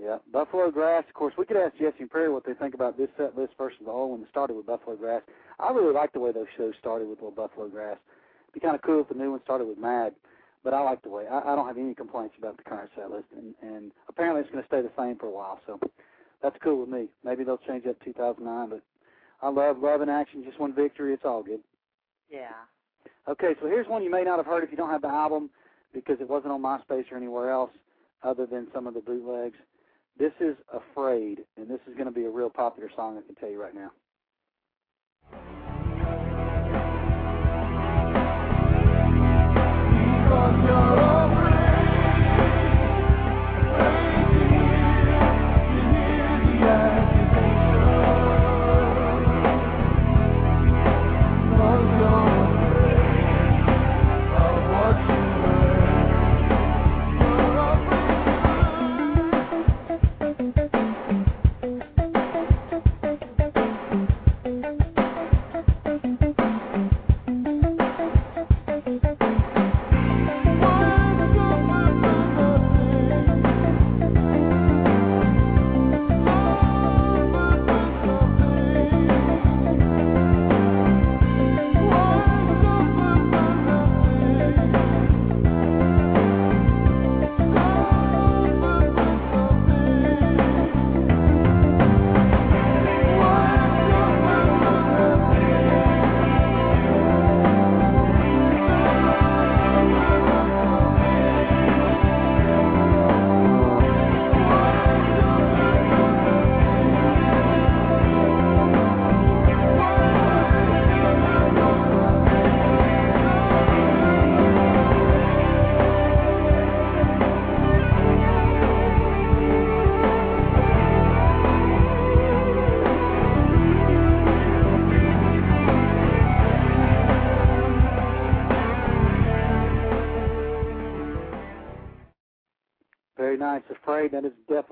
[0.00, 1.04] Yeah, Buffalo Grass.
[1.08, 3.52] Of course, we could ask Jesse and Perry what they think about this set list
[3.58, 5.22] versus the whole one that started with Buffalo Grass.
[5.60, 7.98] I really like the way those shows started with little Buffalo Grass.
[8.48, 10.14] It'd be kind of cool if the new one started with Mad,
[10.64, 11.26] but I like the way.
[11.30, 14.50] I, I don't have any complaints about the current set list, and, and apparently it's
[14.50, 15.60] going to stay the same for a while.
[15.66, 15.78] So
[16.42, 17.08] that's cool with me.
[17.22, 18.82] Maybe they'll change that 2009, but
[19.42, 20.44] I love love and action.
[20.44, 21.12] Just one victory.
[21.12, 21.60] It's all good.
[22.30, 22.52] Yeah.
[23.28, 25.50] Okay, so here's one you may not have heard if you don't have the album
[25.92, 27.70] because it wasn't on MySpace or anywhere else
[28.22, 29.58] other than some of the bootlegs.
[30.18, 33.34] This is Afraid, and this is going to be a real popular song, I can
[33.34, 33.90] tell you right now.
[40.64, 41.01] Very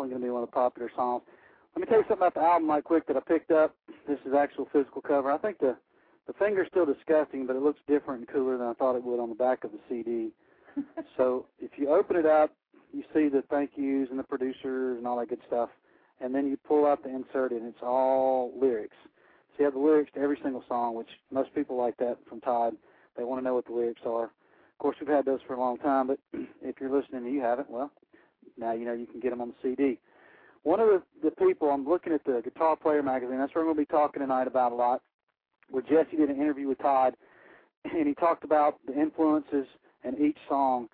[0.01, 1.23] definitely going to be one of the popular songs.
[1.75, 3.75] Let me tell you something about the album right quick that I picked up.
[4.09, 5.31] This is actual physical cover.
[5.31, 5.77] I think the
[6.27, 9.19] the finger's still disgusting, but it looks different and cooler than I thought it would
[9.19, 10.31] on the back of the CD.
[11.17, 12.55] so if you open it up,
[12.93, 15.71] you see the thank yous and the producers and all that good stuff,
[16.21, 18.97] and then you pull out the insert and it's all lyrics.
[19.03, 22.41] So you have the lyrics to every single song, which most people like that from
[22.41, 22.75] Todd.
[23.17, 24.25] They want to know what the lyrics are.
[24.25, 26.19] Of course, we've had those for a long time, but
[26.63, 27.91] if you're listening and you haven't, well,
[28.61, 29.99] now you know you can get them on the CD.
[30.63, 33.73] One of the, the people, I'm looking at the Guitar Player magazine, that's what we're
[33.73, 35.03] going to be talking tonight about a lot,
[35.71, 37.17] where Jesse did an interview with Todd,
[37.85, 39.67] and he talked about the influences
[40.05, 40.89] in each song.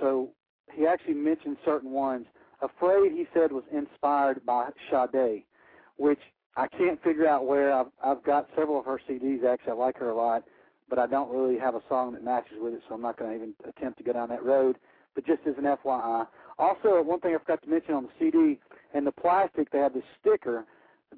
[0.00, 0.30] So
[0.72, 2.26] he actually mentioned certain ones.
[2.60, 5.44] Afraid, he said, was inspired by Sade,
[5.96, 6.20] which
[6.56, 7.72] I can't figure out where.
[7.72, 9.72] I've, I've got several of her CDs, actually.
[9.72, 10.44] I like her a lot,
[10.88, 13.30] but I don't really have a song that matches with it, so I'm not going
[13.30, 14.76] to even attempt to go down that road.
[15.14, 16.26] But just as an FYI.
[16.58, 18.58] Also, one thing I forgot to mention on the CD,
[18.94, 20.64] and the plastic, they have this sticker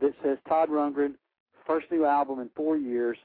[0.00, 1.14] that says Todd Rundgren,
[1.66, 3.16] first new album in four years,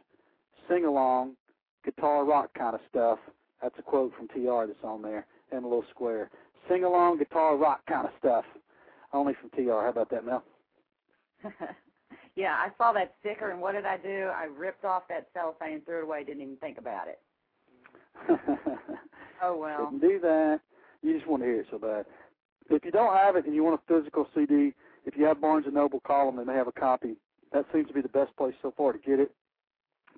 [0.67, 1.35] sing along,
[1.83, 3.19] guitar rock kind of stuff.
[3.61, 6.29] That's a quote from TR that's on there in a little square.
[6.69, 8.45] Sing along, guitar rock kind of stuff.
[9.11, 9.81] Only from TR.
[9.81, 10.43] How about that, Mel?
[12.35, 14.29] yeah, I saw that sticker, and what did I do?
[14.33, 16.23] I ripped off that cellophane and threw it away.
[16.23, 17.19] Didn't even think about it.
[19.41, 19.89] oh well.
[19.91, 20.59] Didn't do that.
[21.01, 22.05] You just want to hear it so bad.
[22.69, 24.73] If you don't have it and you want a physical CD,
[25.05, 26.37] if you have Barnes and Noble, call them.
[26.37, 27.15] They may have a copy.
[27.51, 29.31] That seems to be the best place so far to get it.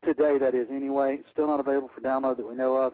[0.04, 1.18] Today, that is, anyway.
[1.20, 2.94] It's still not available for download that we know of.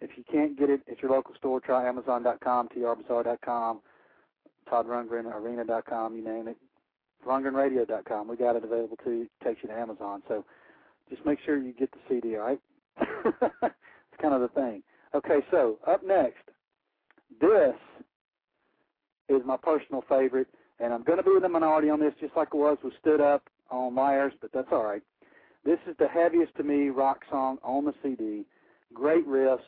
[0.00, 3.80] If you can't get it at your local store, try Amazon.com, TRBazaar.com,
[4.70, 6.56] ToddRundgrenArena.com, you name it.
[7.26, 8.28] RundgrenRadio.com.
[8.28, 9.26] We got it available too.
[9.26, 10.22] It takes you to Amazon.
[10.28, 10.44] So
[11.08, 12.60] just make sure you get the CD, all right?
[13.00, 14.82] it's kind of the thing.
[15.14, 16.45] Okay, so up next,
[17.40, 17.74] this
[19.28, 22.36] is my personal favorite, and I'm going to be in the minority on this, just
[22.36, 25.02] like it was with Stood Up on Liars, but that's all right.
[25.64, 28.44] This is the heaviest to me rock song on the CD.
[28.94, 29.58] Great riffs.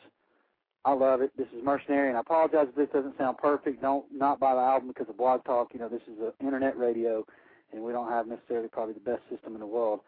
[0.85, 1.31] I love it.
[1.37, 3.81] This is Mercenary, and I apologize if this doesn't sound perfect.
[3.81, 5.73] Don't not buy the album because of Blog Talk.
[5.73, 7.25] You know, this is an internet radio,
[7.73, 9.99] and we don't have necessarily probably the best system in the world.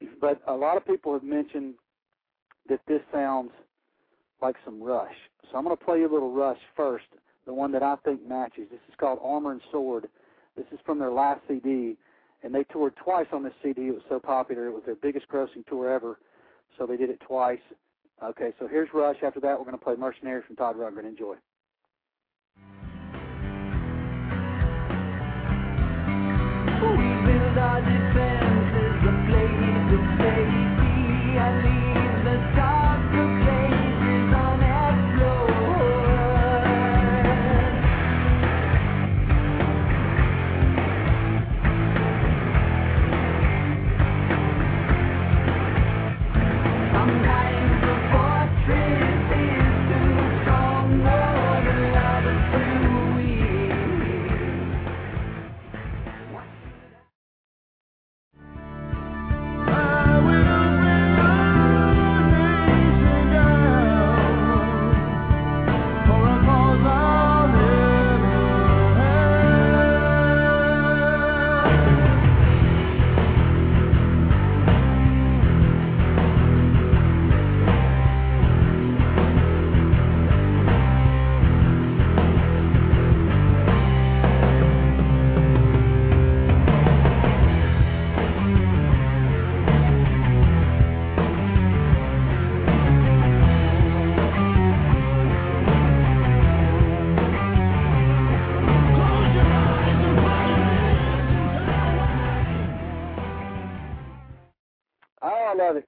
[0.20, 1.74] But a lot of people have mentioned
[2.68, 3.50] that this sounds
[4.42, 5.14] like some Rush.
[5.50, 7.06] So I'm going to play you a little Rush first,
[7.46, 8.68] the one that I think matches.
[8.70, 10.08] This is called Armor and Sword.
[10.56, 11.96] This is from their last CD,
[12.42, 13.88] and they toured twice on this CD.
[13.88, 16.18] It was so popular; it was their biggest grossing tour ever.
[16.78, 17.60] So they did it twice.
[18.22, 19.16] Okay, so here's Rush.
[19.22, 21.06] After that, we're going to play Mercenaries from Todd Rundgren.
[21.06, 21.36] Enjoy.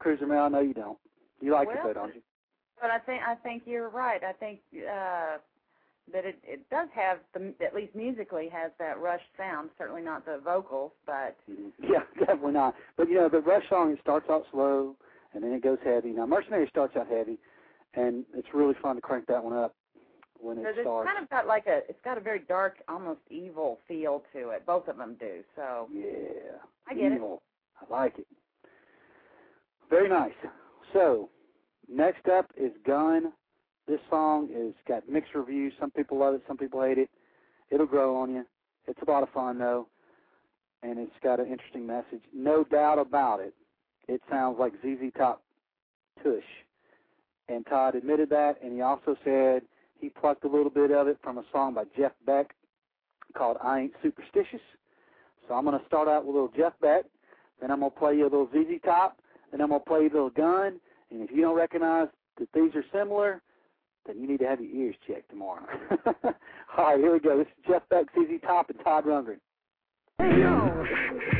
[0.03, 0.45] I love it, Cruiser Mel.
[0.45, 0.99] I know you don't.
[1.41, 2.23] You like it though, don't you?
[2.81, 4.23] But I think I think you're right.
[4.23, 5.39] I think uh,
[6.13, 9.71] that it it does have the at least musically has that Rush sound.
[9.79, 11.37] Certainly not the vocals, but
[11.83, 12.75] Yeah, definitely not.
[12.97, 14.97] But you know, the Rush song it starts out slow
[15.35, 16.11] and then it goes heavy.
[16.11, 17.39] Now, Mercenary starts out heavy,
[17.95, 19.75] and it's really fun to crank that one up
[20.39, 21.09] when it because it's starts.
[21.11, 24.67] kind of got like a it's got a very dark, almost evil feel to it.
[24.67, 25.41] Both of them do.
[25.57, 27.21] So Yeah, I get it.
[27.23, 28.27] I like it.
[29.93, 30.33] Very nice.
[30.95, 31.29] So,
[31.87, 33.31] next up is Gun.
[33.87, 35.75] This song is got mixed reviews.
[35.79, 37.11] Some people love it, some people hate it.
[37.71, 38.47] It'll grow on you.
[38.87, 39.89] It's a lot of fun though,
[40.83, 42.23] and it's got an interesting message.
[42.35, 43.53] No doubt about it.
[44.09, 45.43] It sounds like ZZ Top
[46.25, 46.41] Tush,
[47.51, 49.61] and Todd admitted that, and he also said
[50.01, 52.55] he plucked a little bit of it from a song by Jeff Beck
[53.37, 54.63] called "I Ain't Superstitious."
[55.47, 57.05] So I'm going to start out with a little Jeff Beck,
[57.61, 59.19] then I'm going to play you a little ZZ Top,
[59.53, 60.81] then I'm going to play little Gun,
[61.11, 63.43] and if you don't recognize that these are similar,
[64.07, 65.67] then you need to have your ears checked tomorrow.
[66.77, 67.39] All right, here we go.
[67.39, 69.39] This is Jeff Beck, ZZ Top, and Todd Rundgren.
[70.19, 71.39] Hey, yo.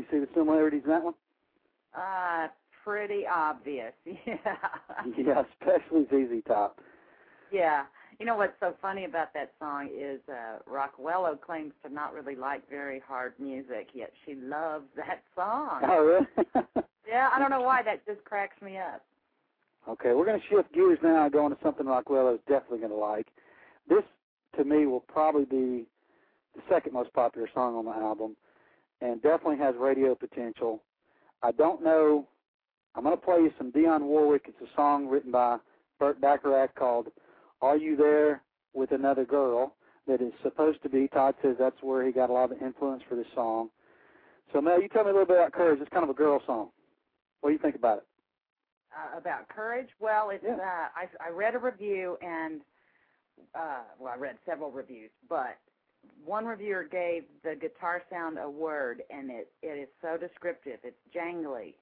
[0.00, 0.20] How about it, Mel?
[0.20, 1.14] You see the similarities in that one?
[1.96, 2.48] uh,
[2.84, 3.92] pretty obvious.
[4.26, 4.44] Yeah.
[5.16, 6.80] Yeah, especially ZZ Top.
[7.50, 7.84] Yeah,
[8.18, 12.34] You know what's so funny about that song is uh Rockwello claims to not really
[12.36, 15.80] like very hard music, yet she loves that song.
[15.84, 16.46] Oh, really?
[17.08, 19.04] Yeah, I don't know why that just cracks me up.
[19.88, 22.90] okay, we're going to shift gears now and go into something Rockwello is definitely going
[22.90, 23.26] to like.
[23.88, 24.02] This,
[24.56, 25.84] to me, will probably be
[26.56, 28.36] the second most popular song on the album,
[29.04, 30.82] and definitely has radio potential.
[31.42, 32.26] I don't know.
[32.94, 34.46] I'm going to play you some Dionne Warwick.
[34.48, 35.58] It's a song written by
[35.98, 37.08] Burt Bacharach called
[37.60, 38.42] "Are You There
[38.72, 39.76] with Another Girl."
[40.06, 41.08] That is supposed to be.
[41.08, 43.70] Todd says that's where he got a lot of influence for this song.
[44.52, 45.80] So Mel, you tell me a little bit about Courage.
[45.80, 46.68] It's kind of a girl song.
[47.40, 48.04] What do you think about it?
[48.94, 50.54] Uh, about courage, well, it's Yeah.
[50.54, 52.60] uh I I read a review and
[53.54, 55.56] uh well, I read several reviews, but
[56.24, 60.78] one reviewer gave the guitar sound a word and it it is so descriptive.
[60.82, 61.74] It's jangly.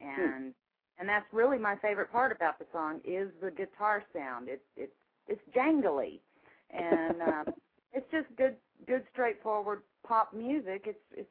[0.00, 0.52] And
[0.98, 4.48] and that's really my favorite part about the song is the guitar sound.
[4.48, 4.92] It's it's
[5.26, 6.20] it's jangly.
[6.70, 7.54] And um
[7.92, 8.56] it's just good
[8.86, 10.82] good straightforward pop music.
[10.86, 11.28] It's it's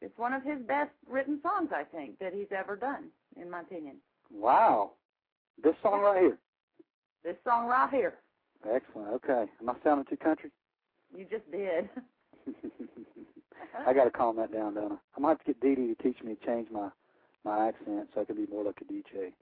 [0.00, 3.08] it's one of his best written songs I think that he's ever done
[3.40, 3.96] in my opinion.
[4.32, 4.92] Wow,
[5.62, 6.38] this song right here.
[7.24, 8.14] This song right here.
[8.64, 9.08] Excellent.
[9.14, 10.50] Okay, am I sounding too country?
[11.16, 11.88] You just did.
[13.86, 14.96] I got to calm that down, don't I?
[15.16, 16.88] I might have to get Dee Dee to teach me to change my
[17.44, 19.32] my accent so I can be more like a DJ.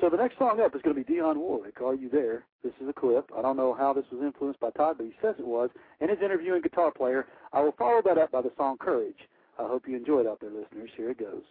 [0.00, 1.82] So the next song up is going to be Dionne Warwick.
[1.82, 2.44] Are you there?
[2.64, 3.30] This is a clip.
[3.36, 5.68] I don't know how this was influenced by Todd, but he says it was.
[6.00, 9.28] In his interviewing guitar player, I will follow that up by the song Courage.
[9.58, 10.90] I hope you enjoyed out there, listeners.
[10.96, 11.42] Here it goes.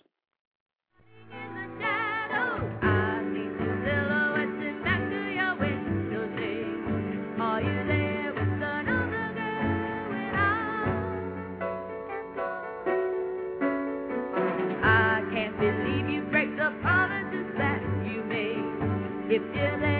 [19.34, 19.91] If you're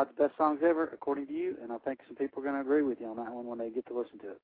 [0.00, 2.40] Mel, one of Todd's best songs ever, according to you, and I think some people
[2.40, 4.30] are going to agree with you on that one when they get to listen to
[4.32, 4.40] it.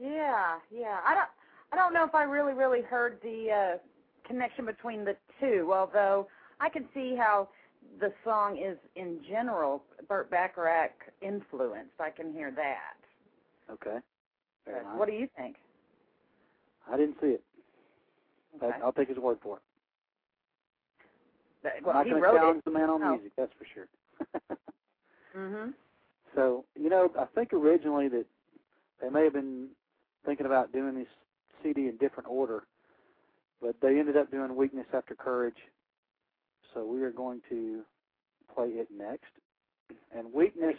[0.00, 0.98] Yeah, yeah.
[1.06, 1.28] I don't
[1.72, 3.78] I don't know if I really really heard the uh
[4.26, 6.28] connection between the two, although
[6.60, 7.48] I can see how
[8.00, 10.92] the song is in general Burt Bacharach
[11.22, 12.00] influenced.
[12.00, 13.72] I can hear that.
[13.72, 13.98] Okay.
[14.66, 14.98] Very nice.
[14.98, 15.56] what do you think?
[16.90, 17.42] I didn't see it.
[18.56, 18.76] Okay.
[18.82, 19.62] I'll take his word for it.
[21.78, 22.64] I'm well, not he going to challenge it.
[22.64, 23.10] the man on Oh.
[23.12, 23.86] music, that's for sure.
[25.34, 25.74] Mhm.
[26.34, 28.26] so, you know, I think originally that
[29.00, 29.70] they may have been
[30.24, 31.08] thinking about doing this
[31.62, 32.66] CD in different order,
[33.60, 35.58] but they ended up doing Weakness After Courage.
[36.74, 37.84] So we are going to
[38.54, 39.30] play it next.
[40.14, 40.76] And Weakness,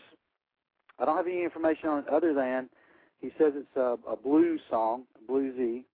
[1.00, 2.70] I don't have any information on it other than
[3.20, 5.86] he says it's a, a blues song, bluesy.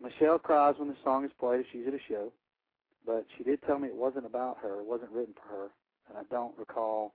[0.00, 2.32] Michelle cries when the song is played if she's at a show,
[3.06, 5.68] but she did tell me it wasn't about her, it wasn't written for her,
[6.08, 7.14] and I don't recall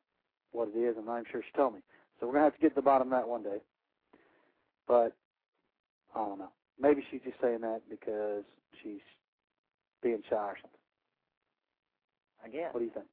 [0.52, 0.98] what it is.
[0.98, 1.82] And I'm sure she told me.
[2.20, 3.60] So we're gonna have to get to the bottom of that one day.
[4.88, 5.16] But
[6.16, 6.52] I don't know.
[6.80, 8.44] Maybe she's just saying that because
[8.82, 9.02] she's
[10.02, 10.80] being shy or something.
[12.44, 12.74] I guess.
[12.74, 13.08] What do you think?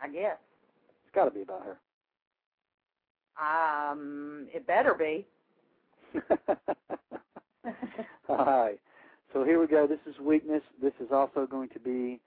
[0.00, 0.36] I guess.
[1.04, 1.78] It's got to be about her.
[3.38, 5.26] Um, it better be.
[8.28, 8.78] All right.
[9.32, 9.86] So here we go.
[9.86, 10.62] This is weakness.
[10.82, 12.20] This is also going to be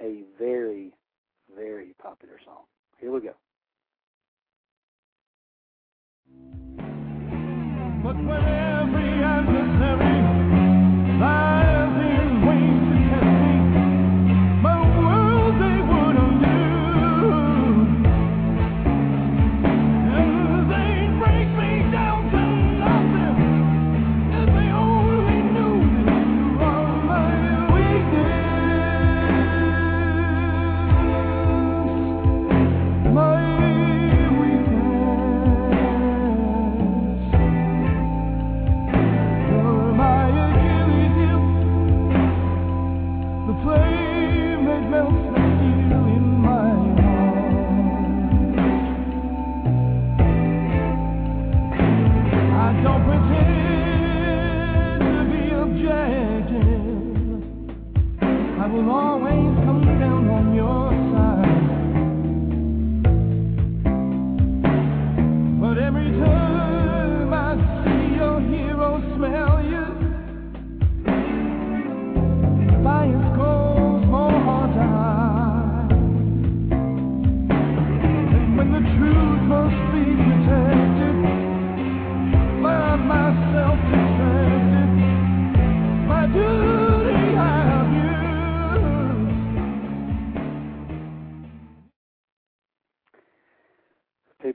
[0.00, 0.92] a very,
[1.54, 2.62] very popular song.
[2.98, 3.34] Here we go.
[8.04, 10.23] But when every adversary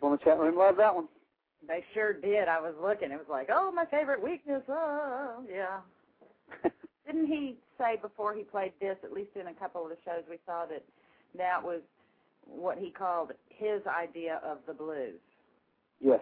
[0.09, 1.07] People in the chat room love that one.
[1.67, 2.47] They sure did.
[2.47, 3.11] I was looking.
[3.11, 4.63] It was like, oh, my favorite weakness.
[4.69, 5.79] Oh, yeah.
[7.05, 10.23] Didn't he say before he played this, at least in a couple of the shows
[10.29, 10.83] we saw, that
[11.37, 11.81] that was
[12.45, 15.19] what he called his idea of the blues?
[16.01, 16.19] yes.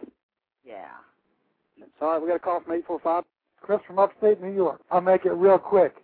[0.65, 0.87] Yeah.
[2.01, 3.23] All right, we got a call from eight four five.
[3.61, 4.81] Chris from upstate New York.
[4.91, 5.95] I'll make it real quick.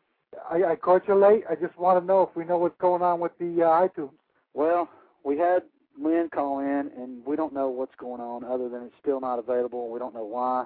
[0.49, 1.43] I, I caught you late.
[1.49, 4.11] I just want to know if we know what's going on with the uh, iTunes.
[4.53, 4.87] Well,
[5.23, 5.63] we had
[6.01, 9.39] Lynn call in, and we don't know what's going on other than it's still not
[9.39, 9.89] available.
[9.91, 10.65] We don't know why.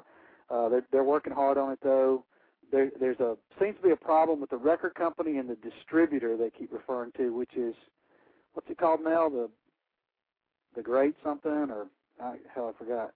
[0.50, 2.24] Uh, they're, they're working hard on it though.
[2.72, 6.36] There, there's a seems to be a problem with the record company and the distributor
[6.36, 7.76] they keep referring to, which is
[8.54, 9.30] what's it called now?
[9.30, 9.50] The
[10.76, 11.88] the Great something or
[12.22, 13.12] I, hell I forgot.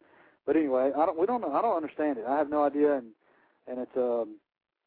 [0.46, 1.18] But anyway, I don't.
[1.18, 1.54] We don't know.
[1.54, 2.26] I don't understand it.
[2.28, 3.08] I have no idea, and
[3.68, 4.38] and it's um.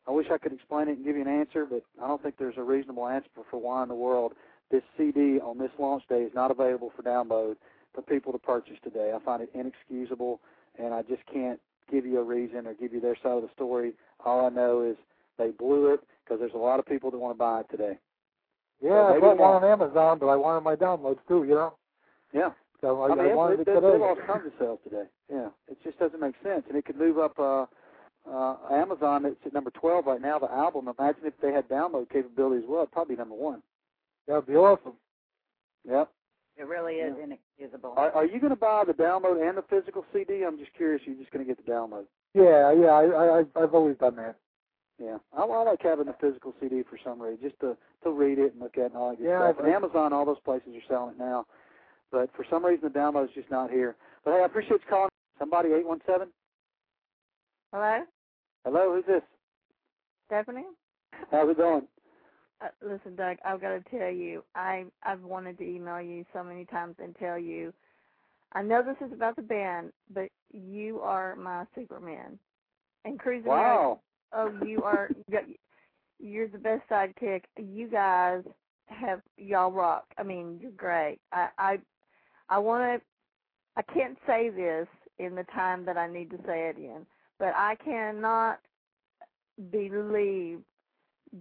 [0.07, 2.37] I wish I could explain it and give you an answer, but I don't think
[2.37, 4.35] there's a reasonable answer for why in the world
[4.71, 7.57] this CD on this launch day is not available for download
[7.95, 9.13] for people to purchase today.
[9.15, 10.41] I find it inexcusable,
[10.79, 11.61] and I just can't
[11.91, 13.93] give you a reason or give you their side of the story.
[14.25, 14.97] All I know is
[15.39, 17.99] they blew it because there's a lot of people that want to buy it today.
[18.83, 21.45] Yeah, Well, I bought one on Amazon, but I wanted my downloads too.
[21.45, 21.75] You know,
[22.33, 22.51] Yeah.
[22.81, 23.93] so I, I mean, I wanted it, it they, today.
[23.93, 25.05] they lost tons of sales today.
[25.31, 27.39] Yeah, it just doesn't make sense, and it could move up.
[27.39, 27.67] uh
[28.29, 30.39] uh Amazon, it's at number 12 right now.
[30.39, 30.89] The album.
[30.99, 32.81] Imagine if they had download capability as well.
[32.83, 33.63] It'd probably be number one.
[34.27, 34.95] That'd be awesome.
[35.89, 36.11] Yep.
[36.57, 37.25] It really is Yeah.
[37.25, 37.95] inexcusable.
[37.97, 40.45] Are, are you going to buy the download and the physical CD?
[40.45, 41.03] I'm just curious.
[41.05, 42.07] You're just going to get the download.
[42.33, 44.37] Yeah, yeah, I, I, I- I've always done that.
[44.99, 48.39] Yeah, I, I like having the physical CD for some reason, just to to read
[48.39, 49.57] it and look at it and all that good Yeah, stuff.
[49.59, 51.47] I- And Amazon, all those places are selling it now,
[52.13, 53.97] but for some reason the download's just not here.
[54.25, 55.09] But hey, I appreciate you calling.
[55.41, 56.29] Somebody eight one seven.
[57.73, 58.05] Hello,
[58.65, 59.23] Hello, who's this?
[60.27, 60.67] Stephanie.
[61.33, 61.89] How's it going?
[62.65, 66.43] Uh, listen, Doug, I've got to tell you, I I've wanted to email you so
[66.43, 67.73] many times and tell you.
[68.53, 72.39] I know this is about the band, but you are my Superman.
[73.05, 74.01] And Cruising Road, Wow.
[74.33, 75.11] oh, you are
[76.21, 77.43] you're the best sidekick.
[77.59, 78.43] You guys
[78.87, 80.07] have y'all rock.
[80.19, 81.19] I mean, you're great.
[81.33, 81.79] I I
[82.49, 83.07] I want to.
[83.77, 84.87] I can't say this
[85.19, 87.07] in the time that I need to say it in,
[87.39, 88.61] but I cannot
[89.71, 90.61] believe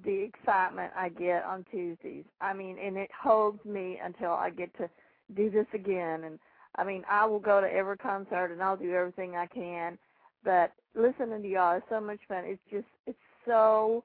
[0.04, 2.26] the excitement I get on Tuesdays.
[2.42, 4.90] I mean, and it holds me until I get to
[5.36, 6.24] do this again.
[6.24, 6.40] And
[6.78, 9.98] I mean, I will go to every concert and I'll do everything I can.
[10.44, 12.44] But listening to y'all is so much fun.
[12.46, 14.04] It's just, it's so.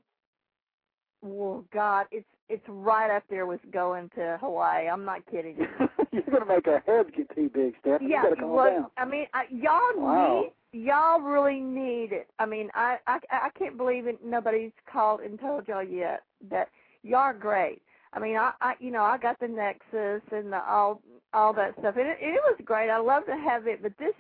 [1.21, 4.89] Well, God, it's it's right up there with going to Hawaii.
[4.89, 5.57] I'm not kidding.
[6.13, 8.01] You're going to make our heads get too big, Steph.
[8.01, 8.87] yeah, you got to calm well, down.
[8.97, 10.41] I mean, I, y'all Wow.
[10.45, 12.29] need y'all really need it.
[12.39, 14.19] I mean, I I I can't believe it.
[14.25, 16.69] Nobody's called and told y'all yet that
[17.03, 17.83] y'all are great.
[18.13, 21.03] I mean, I I you know I got the Nexus and the all
[21.33, 22.91] all that stuff, and it, it was great.
[22.91, 24.15] I love to have it, but this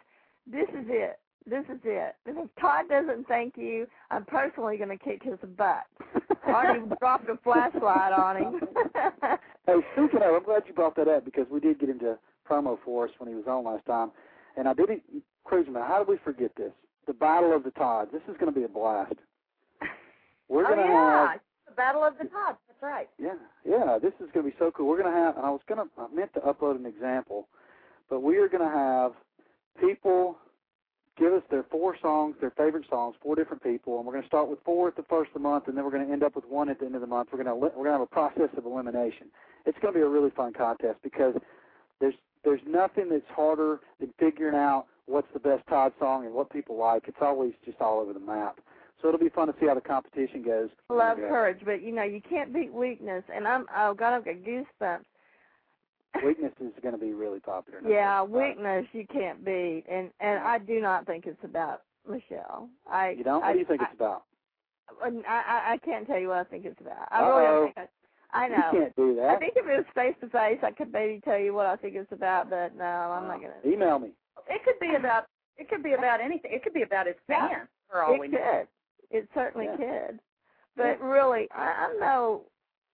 [0.51, 1.19] this is it.
[1.49, 2.15] This is it.
[2.27, 5.85] And if Todd doesn't thank you, I'm personally going to kick his butt.
[6.47, 8.61] I already dropped a flashlight on him.
[9.67, 12.19] Hey, speaking of, I'm glad you brought that up because we did get into
[12.51, 14.11] promo for us when he was on last time,
[14.57, 15.03] and I didn't.
[15.49, 16.73] Cruiseman, how did we forget this?
[17.07, 18.13] The Battle of the Todds.
[18.13, 19.15] This is going to be a blast.
[20.49, 22.25] We're oh going to yeah, have the Battle of the.
[22.25, 23.09] That's That's right.
[23.19, 23.35] Yeah,
[23.65, 23.99] yeah.
[24.01, 24.89] This is going to be so cool.
[24.89, 27.49] We're going to have, and I was going to, I meant to upload an example,
[28.11, 29.13] but we are going to have
[29.81, 30.37] people
[31.19, 34.29] give us their four songs, their favorite songs, four different people, and we're going to
[34.29, 36.23] start with four at the first of the month, and then we're going to end
[36.23, 37.31] up with one at the end of the month.
[37.33, 39.29] We're going to we're going to have a process of elimination.
[39.65, 41.35] It's going to be a really fun contest because
[42.01, 46.51] there's there's nothing that's harder than figuring out what's the best Todd song and what
[46.51, 47.05] people like.
[47.09, 48.61] It's always just all over the map.
[49.01, 50.71] So it'll be fun to see how the competition goes.
[50.91, 51.29] Love Yeah.
[51.29, 53.25] courage, but you know you can't beat weakness.
[53.33, 55.05] And I'm oh god, I've got goosebumps.
[56.25, 57.81] Weakness is going to be really popular.
[57.87, 58.49] Yeah, doubt about it.
[58.49, 62.69] weakness you can't beat, and and I do not think it's about Michelle.
[62.91, 63.43] I You don't?
[63.45, 64.25] I, What do you think I, it's about?
[65.03, 67.07] I, I I can't tell you what I think it's about.
[67.11, 67.73] I really Uh-oh.
[67.77, 67.89] think
[68.33, 68.71] I, I know.
[68.73, 69.31] You can't do that.
[69.31, 71.77] I think if it was face to face, I could maybe tell you what I
[71.77, 73.55] think it's about, but no, I'm not gonna.
[73.67, 74.13] Email me.
[74.49, 75.27] It could be about
[75.57, 76.53] it could be about anything.
[76.53, 77.49] It could be about his Yeah.
[77.49, 78.39] fans for all it we could.
[78.39, 78.67] know.
[79.11, 79.77] It certainly Yeah.
[79.77, 80.21] could.
[80.77, 82.45] But really, I, I know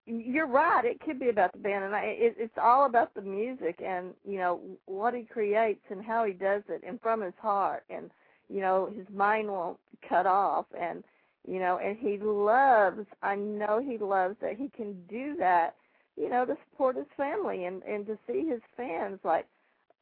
[0.07, 0.85] you're right.
[0.85, 4.15] It could be about the band, and I, it, it's all about the music and
[4.25, 8.11] you know what he creates and how he does it, and from his heart, and
[8.49, 9.79] you know his mind won't
[10.09, 11.05] cut off, and
[11.47, 13.07] you know, and he loves.
[13.23, 15.75] I know he loves that he can do that.
[16.17, 19.19] You know, to support his family and and to see his fans.
[19.25, 19.47] Like,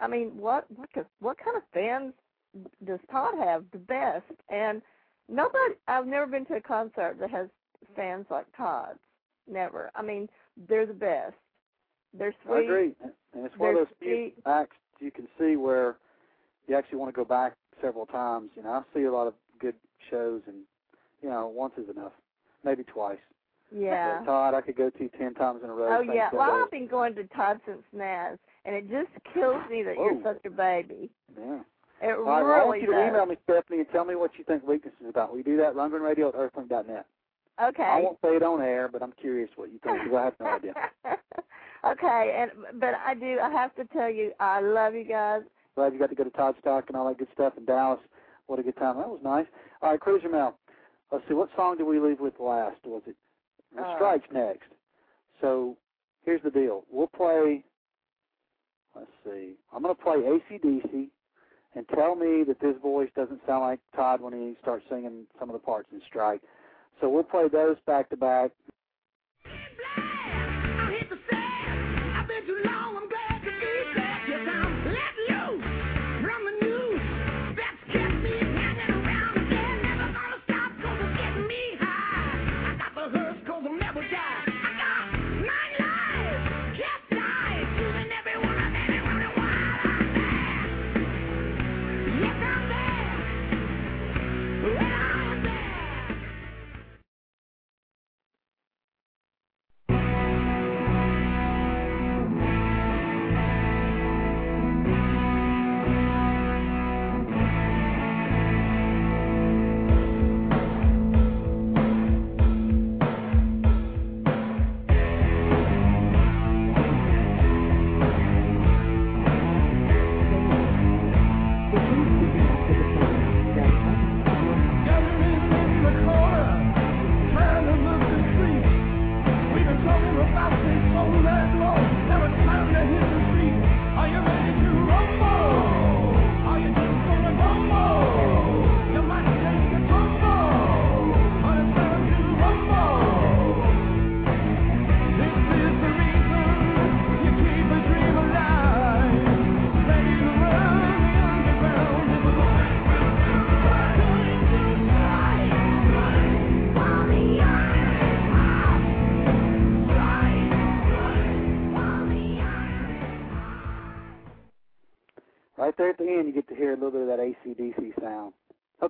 [0.00, 2.14] I mean, what what kind- what kind of fans
[2.84, 3.64] does Todd have?
[3.70, 4.82] The best and
[5.28, 7.48] nobody I've never been to a concert that has
[7.96, 8.98] fans like Todd's.
[9.48, 9.90] Never.
[9.94, 10.28] I mean,
[10.68, 11.34] they're the best.
[12.14, 12.54] They're sweet.
[12.54, 12.94] I agree.
[13.34, 15.96] And it's one of They're those few acts you can see where
[16.68, 18.50] you actually want to go back several times.
[18.54, 19.74] You know, I see a lot of good
[20.10, 20.58] shows, and
[21.22, 22.12] you know, once is enough,
[22.64, 23.18] maybe twice.
[23.74, 24.22] Yeah.
[24.24, 25.98] Todd, I could go to ten times in a row.
[25.98, 26.28] Oh yeah.
[26.32, 26.62] Well.
[26.62, 30.44] I've been going to Todd since Nazz, and it just kills me that you're such
[30.44, 31.10] a baby.
[31.38, 31.60] Yeah.
[32.02, 34.16] It All right, well, I want really you to email me, Stephanie, and tell me
[34.16, 35.34] what you think Weakness is about.
[35.34, 35.76] We do that?
[35.76, 37.06] radio at earthlink.net.
[37.62, 37.82] Okay.
[37.82, 40.34] I won't say it on air, but I'm curious what you think because I have
[40.40, 40.74] no idea.
[41.86, 43.38] okay, and but I do.
[43.40, 45.42] I have to tell you, I love you guys.
[45.76, 48.00] Glad you got to go to Toddstock and all that good stuff in Dallas.
[48.46, 48.96] What a good time.
[48.96, 49.46] That was nice.
[49.80, 50.58] All right, Cruiser Mel.
[51.12, 52.76] Let's see, what song did we leave with last?
[52.84, 53.16] Was it
[53.76, 54.68] well, Uh, Strikes next?
[55.40, 55.76] So
[56.24, 56.84] here's the deal.
[56.90, 57.62] We'll play,
[58.94, 61.08] let's see, I'm going to play ACDC
[61.74, 65.48] and tell me that this voice doesn't sound like Todd when he starts singing some
[65.48, 66.42] of the parts in Strike.
[67.00, 68.50] So we'll play those back to back.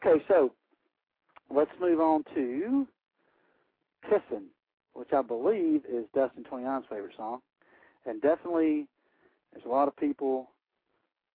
[0.04, 0.50] Okay, so
[1.54, 2.86] let's move on to
[4.10, 4.46] Pissin',
[4.94, 7.38] which I believe is Dustin 29's favorite song.
[8.04, 8.88] And definitely,
[9.52, 10.50] there's a lot of people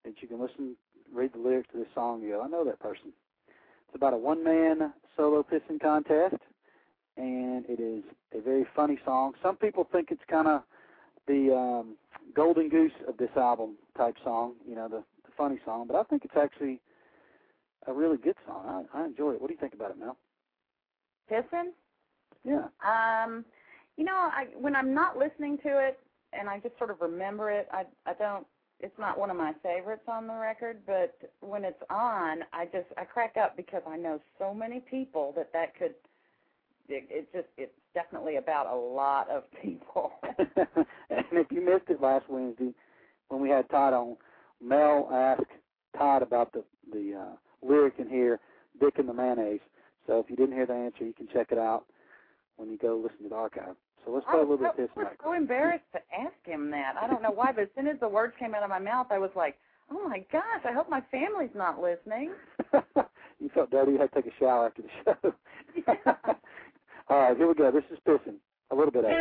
[0.04, 0.76] that you can listen,
[1.14, 3.14] read the lyrics to this song and go, I know that person.
[3.88, 6.36] It's about a one-man solo pissing contest,
[7.16, 8.04] and it is
[8.38, 9.32] a very funny song.
[9.42, 10.62] Some people think it's kind of
[11.26, 11.96] the um,
[12.36, 16.04] golden goose of this album type song, you know, the, the funny song, but I
[16.04, 16.82] think it's actually
[17.88, 18.86] a really good song.
[18.94, 19.42] I, I enjoy it.
[19.42, 20.18] What do you think about it, Mel?
[21.32, 21.72] Pissin?
[22.44, 22.68] Yeah.
[22.86, 23.46] Um,
[23.98, 26.00] you know, I when I'm not listening to it
[26.34, 28.46] and I just sort of remember it, I I don't
[28.80, 32.88] it's not one of my favorites on the record, but when it's on, I just
[32.98, 35.96] I crack up because I know so many people that that could
[36.90, 40.12] it, it just it's definitely about a lot of people.
[40.38, 42.74] and if you missed it last Wednesday
[43.30, 44.16] when we had Todd on,
[44.62, 45.52] Mel asked
[45.98, 47.36] Todd about the the uh,
[47.68, 48.40] lyric in here,
[48.80, 49.62] "Dick and the Mayonnaise."
[50.06, 51.86] So if you didn't hear the answer, you can check it out
[52.56, 53.76] when you go listen to the archive.
[54.06, 55.24] So let's I play a was, little bit I of this was next.
[55.24, 56.96] so embarrassed to ask him that.
[57.02, 59.08] I don't know why, but as soon as the words came out of my mouth,
[59.12, 59.58] I was like,
[59.92, 60.64] "Oh my gosh!
[60.66, 62.32] I hope my family's not listening."
[63.40, 63.94] you felt dirty.
[63.94, 65.34] You had to take a shower after the show.
[67.10, 67.70] All right, here we go.
[67.72, 68.36] This is pissing.
[68.72, 69.16] A little bit of it.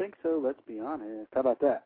[0.00, 0.40] Think so.
[0.42, 1.28] Let's be honest.
[1.34, 1.84] How about that?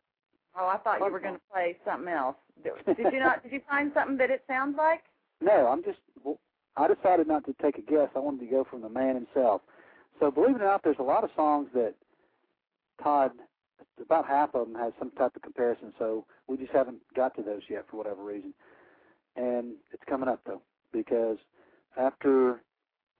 [0.57, 2.37] Oh, I thought you were going to play something else.
[2.63, 3.43] Did you not?
[3.43, 5.01] Did you find something that it sounds like?
[5.41, 5.99] No, I'm just.
[6.23, 6.39] Well,
[6.77, 8.09] I decided not to take a guess.
[8.15, 9.61] I wanted to go from the man himself.
[10.19, 11.93] So believe it or not, there's a lot of songs that
[13.03, 13.31] Todd,
[14.01, 15.93] about half of them, has some type of comparison.
[15.99, 18.53] So we just haven't got to those yet for whatever reason.
[19.35, 20.61] And it's coming up though,
[20.93, 21.37] because
[21.97, 22.61] after,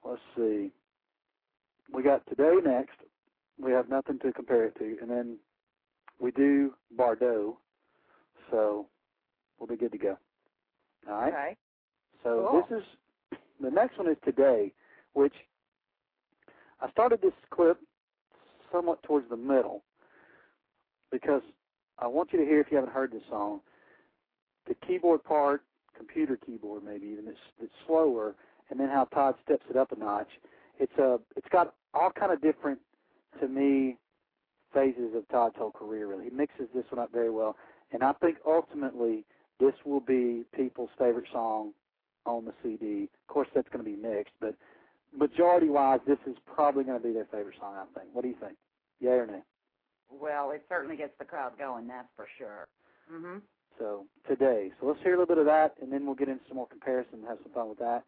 [0.05, 0.71] let's see,
[1.91, 2.95] we got today next.
[3.61, 5.37] We have nothing to compare it to, and then
[6.19, 7.57] we do Bardo.
[8.51, 8.87] So
[9.59, 10.17] we'll be good to go.
[11.09, 11.33] All right.
[11.33, 11.55] Okay.
[12.23, 12.65] So Cool.
[12.69, 14.73] this is the next one is today,
[15.13, 15.33] which
[16.81, 17.79] I started this clip
[18.71, 19.83] somewhat towards the middle
[21.11, 21.41] because
[21.99, 23.61] I want you to hear if you haven't heard this song.
[24.67, 25.63] The keyboard part,
[25.95, 28.35] computer keyboard maybe even it's it's slower,
[28.69, 30.27] and then how Todd steps it up a notch.
[30.79, 32.79] It's a it's got all kind of different
[33.39, 33.97] to me
[34.73, 36.07] phases of Todd's whole career.
[36.07, 37.55] Really, he mixes this one up very well,
[37.91, 39.23] and I think ultimately
[39.59, 41.71] this will be people's favorite song
[42.25, 43.03] on the CD.
[43.03, 44.55] Of course, that's going to be mixed, but
[45.17, 47.75] majority-wise, this is probably going to be their favorite song.
[47.75, 48.13] I think.
[48.13, 48.57] What do you think?
[48.99, 49.41] Yeah or nay?
[50.09, 51.87] Well, it certainly gets the crowd going.
[51.87, 52.67] That's for sure.
[53.11, 53.41] Mhm.
[53.77, 56.43] So today, so let's hear a little bit of that, and then we'll get into
[56.47, 58.03] some more comparison and have some fun with that.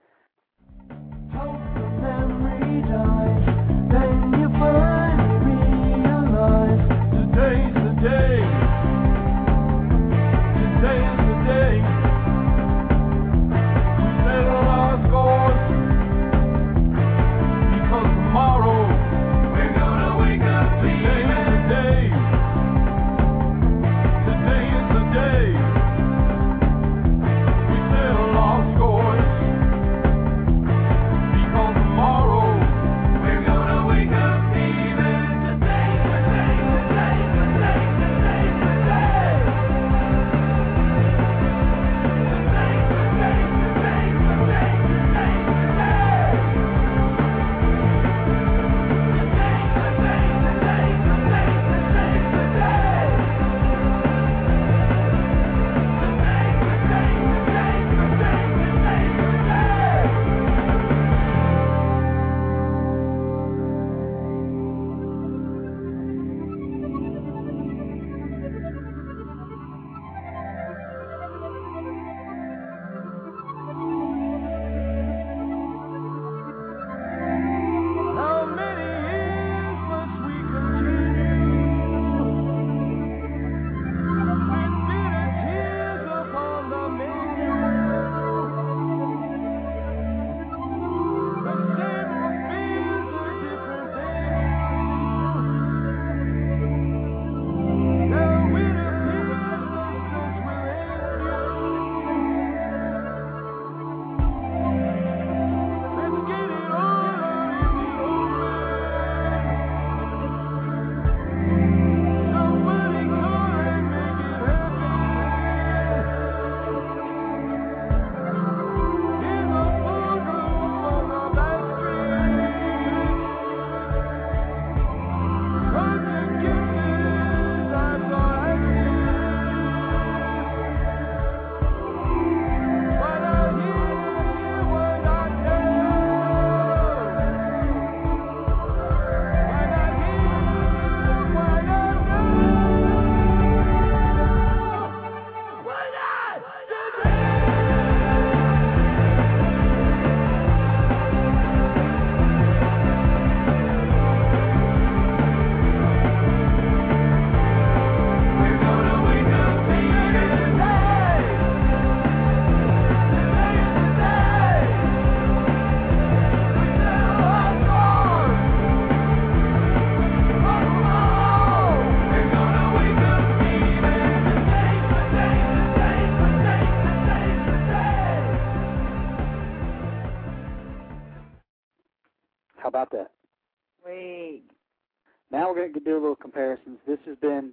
[186.98, 187.52] This has been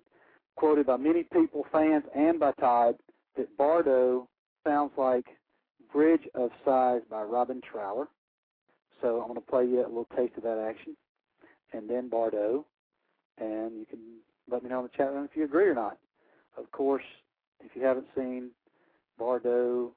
[0.56, 2.96] quoted by many people, fans, and by Todd,
[3.36, 4.28] that Bardo
[4.64, 5.26] sounds like
[5.92, 8.08] Bridge of Sighs by Robin Trower.
[9.02, 10.96] So I'm going to play you a little taste of that action,
[11.72, 12.64] and then Bardo,
[13.38, 13.98] and you can
[14.50, 15.98] let me know in the chat room if you agree or not.
[16.56, 17.04] Of course,
[17.62, 18.50] if you haven't seen,
[19.18, 19.92] Bardo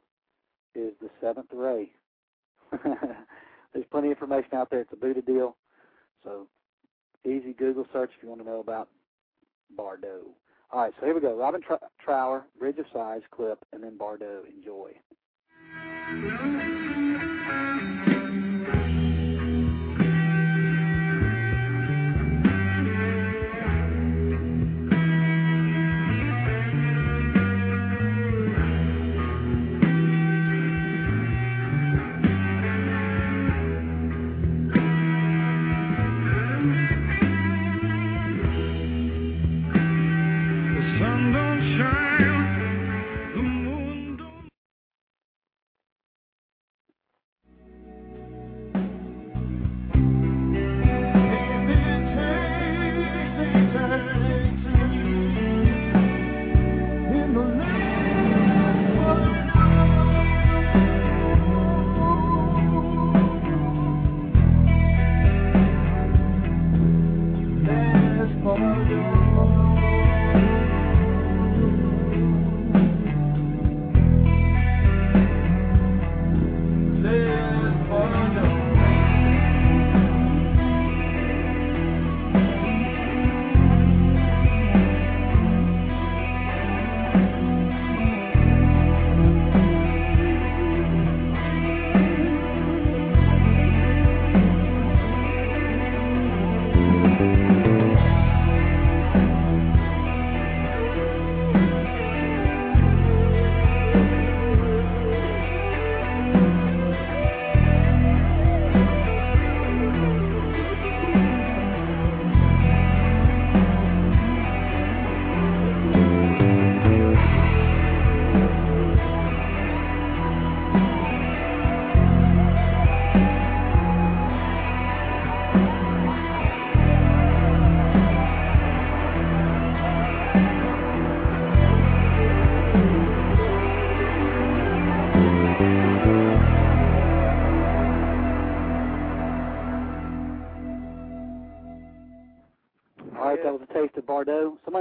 [0.76, 1.92] is the seventh ray.
[3.74, 4.82] There's plenty of information out there.
[4.82, 5.56] It's a Buddha deal.
[6.24, 6.48] So
[7.24, 8.90] easy Google search if you want to know about
[9.76, 10.22] Bardo.
[10.72, 11.36] All right, so here we go.
[11.36, 14.44] Robin Tr- Trower, Bridge of Sighs clip, and then Bardo.
[14.48, 14.92] Enjoy.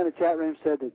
[0.07, 0.93] In the chat room said that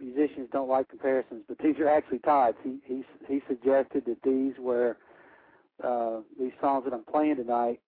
[0.00, 2.56] musicians don't like comparisons, but these are actually Todd's.
[2.62, 4.96] He he he suggested that these were
[5.82, 7.80] uh, these songs that I'm playing tonight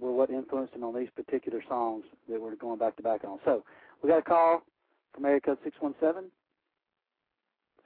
[0.00, 3.38] were what influenced him on these particular songs that we're going back to back on.
[3.44, 3.64] So
[4.02, 4.62] we got a call
[5.14, 6.24] from area code six one seven.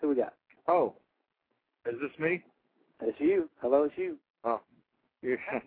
[0.00, 0.34] Who we got?
[0.68, 0.94] Oh,
[1.86, 2.42] is this me?
[3.00, 3.48] It's you.
[3.60, 4.16] Hello, it's you.
[4.44, 4.60] Oh,
[5.22, 5.64] yeah, it's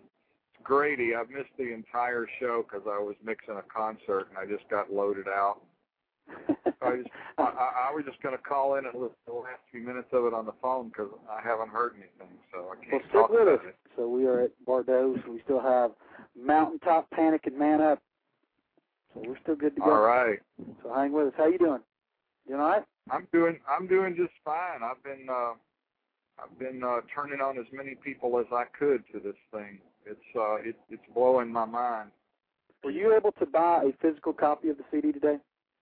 [0.63, 1.11] Grady.
[1.15, 4.91] I missed the entire show because I was mixing a concert and I just got
[4.91, 5.59] loaded out.
[6.81, 9.33] I just, I, I, I was just going to call in and listen to the
[9.33, 12.75] last few minutes of it on the phone because I haven't heard anything, so I
[12.83, 13.65] can't stick talk with about us.
[13.67, 13.75] it.
[13.95, 15.15] So we are at Bardo.
[15.25, 15.91] So we still have
[16.39, 18.01] Mountaintop Panic and Man Up.
[19.13, 19.91] So we're still good to go.
[19.91, 20.39] All right,
[20.83, 21.33] So hang with us.
[21.37, 21.79] How you doing?
[22.47, 22.83] You all right?
[23.09, 24.81] I'm doing I'm doing just fine.
[24.83, 25.53] I've been uh,
[26.41, 29.79] I've been uh, turning on as many people as I could to this thing.
[30.05, 32.11] It's uh, it, it's blowing my mind.
[32.83, 35.37] Were you able to buy a physical copy of the CD today?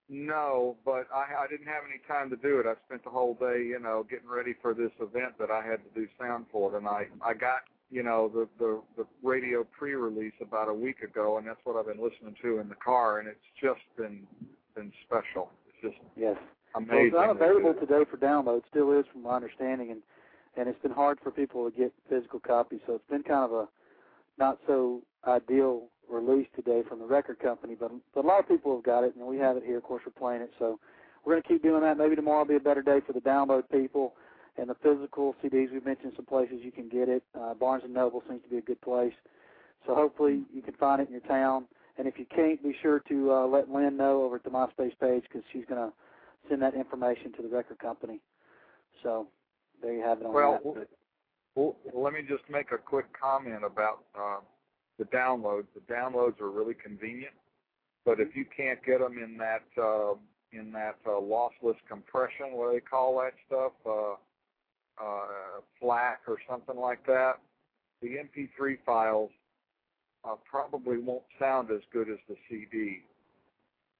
[0.09, 2.65] No, but I I didn't have any time to do it.
[2.65, 5.79] I spent the whole day, you know, getting ready for this event that I had
[5.83, 7.07] to do sound for tonight.
[7.21, 11.59] I got, you know, the the the radio pre-release about a week ago, and that's
[11.63, 14.27] what I've been listening to in the car, and it's just been
[14.75, 15.49] been special.
[15.69, 16.37] It's just Yes.
[16.75, 16.95] amazing.
[16.95, 18.59] Well, it's not available today for download.
[18.59, 20.01] It still is, from my understanding, and
[20.57, 22.81] and it's been hard for people to get physical copies.
[22.85, 23.67] So it's been kind of a
[24.37, 27.75] not so ideal release today from the record company.
[27.79, 29.77] But but a lot of people have got it, and we have it here.
[29.77, 30.51] Of course, we're playing it.
[30.59, 30.79] So
[31.25, 31.97] we're going to keep doing that.
[31.97, 34.13] Maybe tomorrow will be a better day for the download people
[34.57, 35.71] and the physical CDs.
[35.71, 37.23] We've mentioned some places you can get it.
[37.39, 39.13] Uh, Barnes and Noble seems to be a good place.
[39.87, 41.65] So hopefully you can find it in your town.
[41.97, 44.97] And if you can't, be sure to uh, let Lynn know over at the MySpace
[44.99, 45.93] page because she's going to
[46.49, 48.19] send that information to the record company.
[49.01, 49.27] So
[49.81, 50.87] there you have it on Well, that.
[51.55, 54.39] well, let me just make a quick comment about uh,
[54.97, 55.65] the downloads.
[55.73, 57.33] The downloads are really convenient,
[58.05, 60.13] but if you can't get them in that uh,
[60.51, 64.13] in that uh, lossless compression, what do they call that stuff, uh,
[65.03, 67.39] uh, FLAC or something like that,
[68.01, 69.31] the MP3 files
[70.23, 73.01] uh, probably won't sound as good as the CD.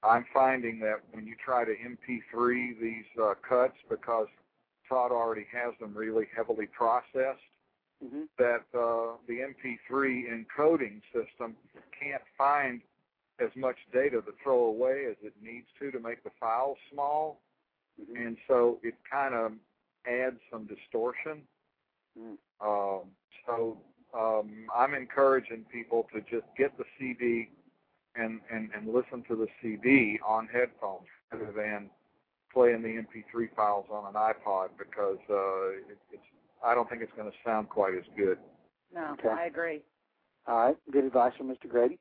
[0.03, 4.27] I'm finding that when you try to MP3 these uh, cuts, because
[4.87, 7.41] Todd already has them really heavily processed,
[8.03, 11.55] hmm that uh, the MP3 encoding system
[11.99, 12.81] can't find
[13.39, 17.41] as much data to throw away as it needs to to make the files small,
[17.97, 19.51] hmm and so it kind of
[20.07, 21.41] adds some distortion.
[22.19, 22.37] Mm.
[22.61, 23.07] Um,
[23.45, 23.77] so
[24.13, 27.49] um, I'm encouraging people to just get the CD
[28.15, 31.89] and, and, and listen to the CD on headphones rather than
[32.53, 36.23] playing the MP3 files on an iPod because uh, it, it's
[36.63, 38.37] I don't think it's going to sound quite as good.
[38.93, 39.29] No, Okay.
[39.29, 39.81] I agree.
[40.47, 41.69] All right, good advice from Mr.
[41.69, 41.99] Grady.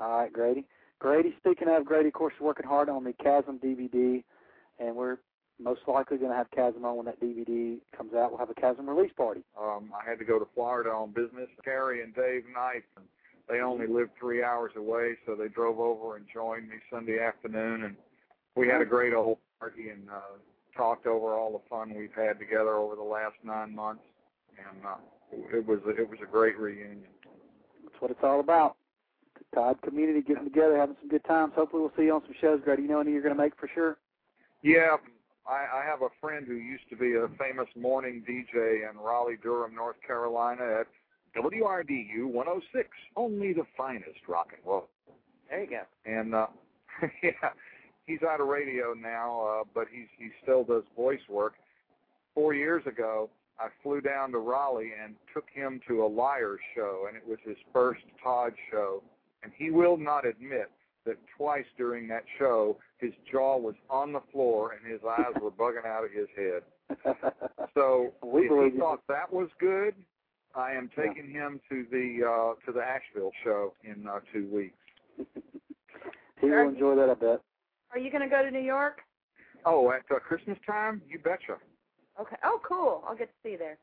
[0.00, 0.64] All right, Grady.
[0.98, 4.22] Grady, speaking of Grady, of course, is working hard on the Kasim DVD,
[4.78, 5.18] and we're
[5.60, 8.30] most likely going to have Kasim on when that DVD comes out.
[8.30, 9.42] We'll have a Kasim release party.
[9.60, 11.48] Um, I had to go to Florida on business.
[11.64, 13.04] Carrie and Dave Knight, and
[13.48, 17.84] they only lived three hours away, so they drove over and joined me Sunday afternoon,
[17.84, 17.96] and
[18.54, 20.20] we had a great old party and uh,
[20.76, 24.02] talked over all the fun we've had together over the last nine months,
[24.58, 24.96] and uh,
[25.32, 27.04] it was it was a great reunion.
[27.84, 28.76] That's what it's all about.
[29.38, 31.52] The Todd community getting together, having some good times.
[31.56, 32.82] Hopefully, we'll see you on some shows, Grady.
[32.82, 33.98] You know any you're going to make for sure?
[34.62, 34.96] Yeah,
[35.46, 39.38] I, I have a friend who used to be a famous morning DJ in Raleigh,
[39.42, 40.86] Durham, North Carolina at
[41.36, 44.88] WRDU 106, only the finest rock and roll.
[45.50, 45.82] There you go.
[46.04, 46.46] And uh,
[47.22, 47.30] yeah,
[48.06, 51.54] he's out of radio now, uh, but he's he still does voice work.
[52.34, 57.06] Four years ago, I flew down to Raleigh and took him to a Liars show,
[57.08, 59.02] and it was his first Todd show.
[59.42, 60.70] And he will not admit
[61.06, 65.50] that twice during that show, his jaw was on the floor and his eyes were
[65.62, 66.62] bugging out of his head.
[67.74, 68.80] So We if he you.
[68.80, 69.94] thought that was good,
[70.54, 74.78] I am taking him to the uh, to the Asheville show in uh, two weeks.
[76.40, 77.40] he will enjoy that, I bet.
[77.96, 78.98] Are you going to go to New York?
[79.64, 81.56] Oh, at uh, Christmas time, you betcha.
[82.20, 82.36] Okay.
[82.44, 83.02] Oh, cool.
[83.08, 83.78] I'll get to see you there.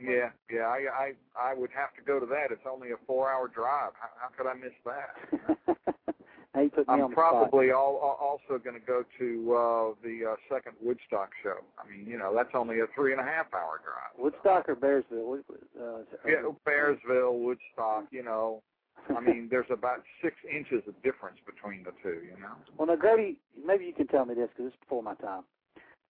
[0.00, 0.62] Yeah, yeah.
[0.66, 2.50] I I I would have to go to that.
[2.50, 3.92] It's only a four-hour drive.
[4.00, 5.76] How, how could I miss that?
[6.56, 7.14] now you put me I'm the spot.
[7.14, 11.58] probably all, al- also going to go to uh, the uh, second Woodstock show.
[11.78, 14.18] I mean, you know, that's only a three and a half hour drive.
[14.18, 15.24] Woodstock or Bearsville?
[15.28, 15.44] What-
[15.80, 18.06] Uh, is Yeah, Bearsville, Woodstock.
[18.10, 18.62] You know,
[19.08, 22.24] I mean, there's about six inches of difference between the two.
[22.24, 22.54] You know.
[22.76, 25.42] Well, now, Grady, maybe you can tell me this because it's before my time.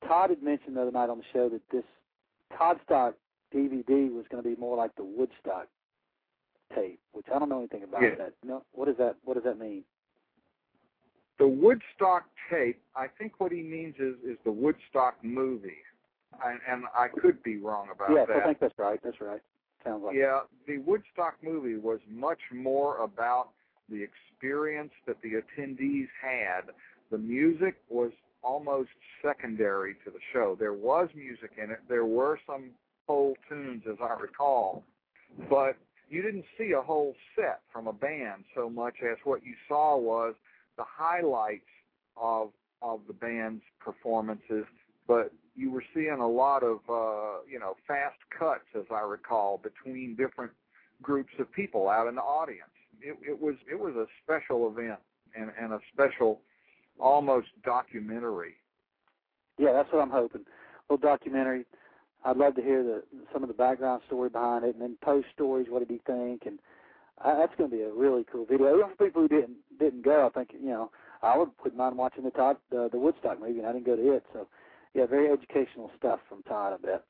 [0.06, 1.84] Todd had mentioned the other night on the show that this
[2.52, 3.14] Toddstock
[3.54, 5.68] DVD was going to be more like the Woodstock
[6.74, 8.14] tape, which I don't know anything about Yeah.
[8.16, 8.34] that.
[8.42, 9.84] No, what does that What does that mean?
[11.38, 12.82] The Woodstock tape.
[12.94, 15.82] I think what he means is is the Woodstock movie,
[16.44, 18.36] and, and I could be wrong about yes, that.
[18.36, 19.00] Yes, I think that's right.
[19.02, 19.40] That's right.
[19.84, 23.48] Sounds like Yeah, the Woodstock movie was much more about
[23.88, 26.62] the experience that the attendees had.
[27.10, 28.12] The music was
[28.42, 28.90] almost
[29.22, 30.56] secondary to the show.
[30.58, 31.80] There was music in it.
[31.88, 32.70] There were some
[33.06, 34.84] whole tunes, as I recall,
[35.48, 35.76] but
[36.08, 39.96] you didn't see a whole set from a band so much as what you saw
[39.96, 40.34] was
[40.76, 41.62] the highlights
[42.16, 42.50] of
[42.82, 44.64] of the band's performances.
[45.06, 49.60] But you were seeing a lot of uh, you know fast cuts, as I recall,
[49.62, 50.52] between different
[51.02, 52.70] groups of people out in the audience.
[53.02, 55.00] It, it was it was a special event
[55.36, 56.40] and, and a special,
[56.98, 58.54] almost documentary.
[59.58, 60.42] Yeah, that's what I'm hoping.
[60.42, 61.66] A little documentary.
[62.24, 65.26] I'd love to hear the some of the background story behind it, and then post
[65.34, 65.66] stories.
[65.68, 66.44] What did he think?
[66.46, 66.58] And
[67.22, 68.74] uh, that's going to be a really cool video.
[68.76, 70.90] Even for people who didn't didn't go, I think you know
[71.22, 73.96] I would put mind watching the Todd the, the Woodstock movie, and I didn't go
[73.96, 74.24] to it.
[74.32, 74.48] So
[74.94, 76.78] yeah, very educational stuff from Todd.
[76.82, 77.04] I bet.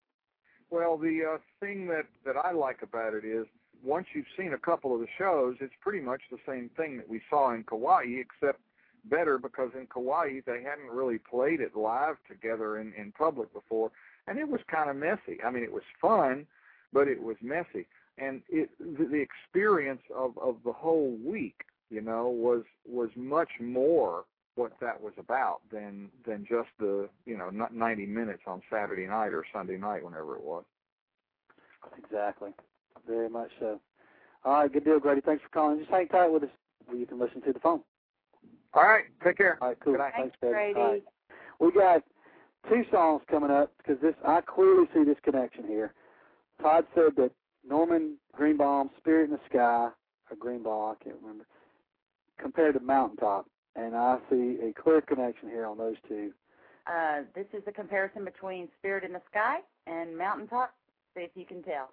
[0.70, 3.47] Well, the uh, thing that that I like about it is
[3.82, 7.09] once you've seen a couple of the shows, it's pretty much the same thing that
[7.09, 8.61] we saw in Kauai, except
[9.05, 13.90] better because in Kauai they hadn't really played it live together in in public before,
[14.27, 15.43] and it was kind of messy.
[15.44, 16.47] I mean, it was fun,
[16.93, 17.86] but it was messy,
[18.19, 23.51] and it the, the experience of of the whole week, you know, was was much
[23.59, 24.24] more
[24.61, 29.07] what that was about than than just the you know n- 90 minutes on Saturday
[29.07, 30.65] night or Sunday night, whenever it was.
[31.97, 32.51] Exactly.
[33.09, 33.81] Very much so.
[34.45, 35.23] All right, good deal, Grady.
[35.23, 35.78] Thanks for calling.
[35.78, 36.51] Just hang tight with us.
[36.95, 37.81] You can listen to the phone.
[38.74, 39.59] All right, take care.
[39.61, 39.97] All right, cool.
[39.97, 40.74] Thanks, Thanks, Grady.
[40.74, 40.78] Grady.
[40.81, 41.03] All right.
[41.59, 42.03] We got
[42.69, 45.95] two songs coming up because this I clearly see this connection here.
[46.62, 47.32] Todd said that
[47.66, 49.89] Norman Greenbaum, Spirit in the Sky,
[50.31, 51.47] or Greenbaum, I can't remember,
[52.39, 53.47] compared to Mountaintop,
[53.77, 56.33] and I see a clear connection here on those two.
[56.87, 60.75] Uh, this is a comparison between Spirit in the Sky and Mountaintop.
[61.15, 61.91] See if you can tell.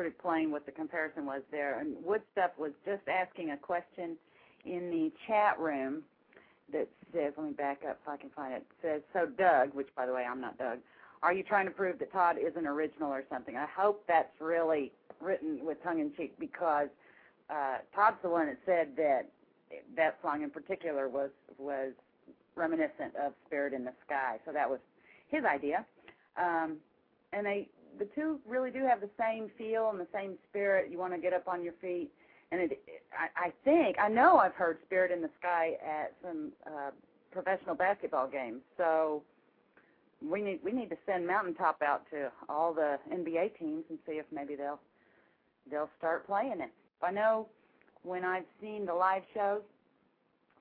[0.00, 1.80] That was pretty plain what the comparison was there.
[1.80, 4.16] And Woodstuff was just asking a question
[4.64, 6.02] in the chat room
[6.72, 8.58] that says, let me back up if I can find it.
[8.58, 10.78] it says, so Doug, which by the way I'm not Doug,
[11.22, 13.56] are you trying to prove that Todd isn't original or something?
[13.56, 16.88] I hope that's really written with tongue in cheek because
[17.50, 19.28] uh, Todd's the one that said that
[19.96, 21.92] that song in particular was was
[22.56, 24.38] reminiscent of Spirit in the Sky.
[24.46, 24.78] So that was
[25.28, 25.84] his idea.
[26.38, 26.76] Um,
[27.32, 27.68] and they
[28.00, 30.90] the two really do have the same feel and the same spirit.
[30.90, 32.10] You want to get up on your feet,
[32.50, 32.82] and it.
[33.12, 36.90] I, I think I know I've heard "Spirit in the Sky" at some uh,
[37.30, 38.62] professional basketball games.
[38.78, 39.22] So
[40.26, 44.14] we need we need to send Mountaintop out to all the NBA teams and see
[44.14, 44.80] if maybe they'll
[45.70, 46.72] they'll start playing it.
[47.02, 47.48] I know
[48.02, 49.60] when I've seen the live shows,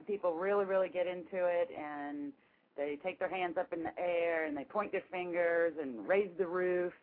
[0.06, 2.34] people really really get into it and
[2.76, 6.30] they take their hands up in the air and they point their fingers and raise
[6.38, 6.94] the roof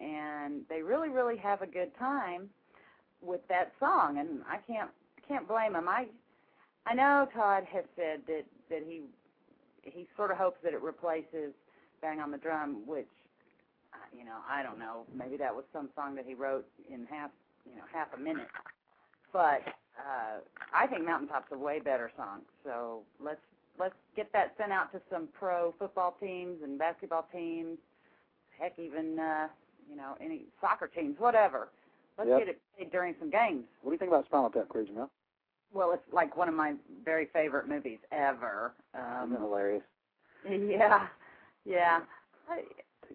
[0.00, 2.48] and they really really have a good time
[3.22, 4.90] with that song and I can't
[5.26, 5.88] can't blame them.
[5.88, 6.06] I
[6.86, 9.02] I know Todd has said that that he
[9.82, 11.52] he sort of hopes that it replaces
[12.02, 13.06] Bang on the Drum, which
[13.92, 15.04] uh, you know I don't know.
[15.14, 17.30] Maybe that was some song that he wrote in half
[17.68, 18.48] you know half a minute,
[19.32, 19.62] but
[19.98, 20.40] uh,
[20.74, 22.40] I think Mountaintop's a way better song.
[22.64, 23.40] So let's
[23.78, 27.78] let's get that sent out to some pro football teams and basketball teams.
[28.58, 29.48] Heck, even uh,
[29.90, 31.68] you know any soccer teams, whatever.
[32.18, 32.38] Let's Yep.
[32.40, 33.64] get it played during some games.
[33.82, 35.10] What do you think about Spinal Tap, Cruiser Mel?
[35.72, 38.72] Well, it's like one of my very favorite movies ever.
[38.94, 39.82] Isn't it Um, hilarious?
[40.48, 41.06] yeah,
[41.64, 42.00] yeah.
[42.48, 42.62] I,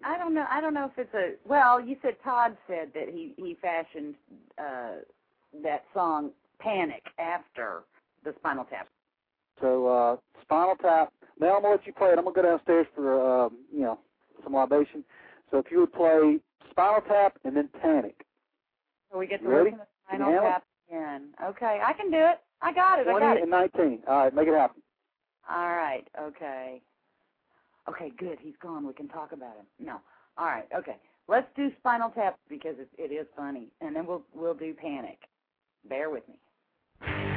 [0.04, 0.46] I don't know.
[0.50, 1.34] I don't know if it's a.
[1.48, 4.14] Well, you said Todd said that he he fashioned
[4.58, 4.96] uh,
[5.62, 7.82] that song "Panic" after
[8.24, 8.88] the Spinal Tap.
[9.60, 11.12] So uh, Spinal Tap.
[11.38, 12.18] Now I'm gonna let you play it.
[12.18, 13.98] I'm gonna go downstairs for um, you know
[14.42, 15.04] some libation.
[15.50, 16.38] So if you would play
[16.70, 18.24] Spinal Tap and then Panic.
[19.10, 19.70] So we get to Ready?
[19.70, 20.42] listen to Spinal?
[20.42, 21.28] Tap again.
[21.42, 22.40] Okay, I can do it.
[22.62, 23.06] I got it.
[23.06, 23.42] I got it.
[23.42, 24.02] and 19.
[24.06, 24.82] All right, make it happen.
[25.48, 26.06] All right.
[26.20, 26.80] Okay.
[27.88, 28.12] Okay.
[28.18, 28.38] Good.
[28.40, 28.86] He's gone.
[28.86, 29.66] We can talk about him.
[29.78, 30.00] No.
[30.38, 30.66] All right.
[30.76, 30.96] Okay.
[31.28, 35.18] Let's do Spinal Tap because it, it is funny, and then we'll we'll do Panic.
[35.88, 37.35] Bear with me.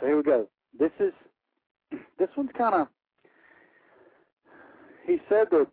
[0.00, 0.48] So here we go.
[0.78, 1.12] This is
[2.18, 2.88] this one's kind of.
[5.06, 5.66] He said that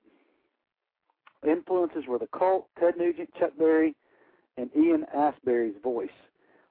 [1.48, 3.96] influences were the Cult, Ted Nugent, Chuck Berry,
[4.58, 6.10] and Ian Astbury's voice.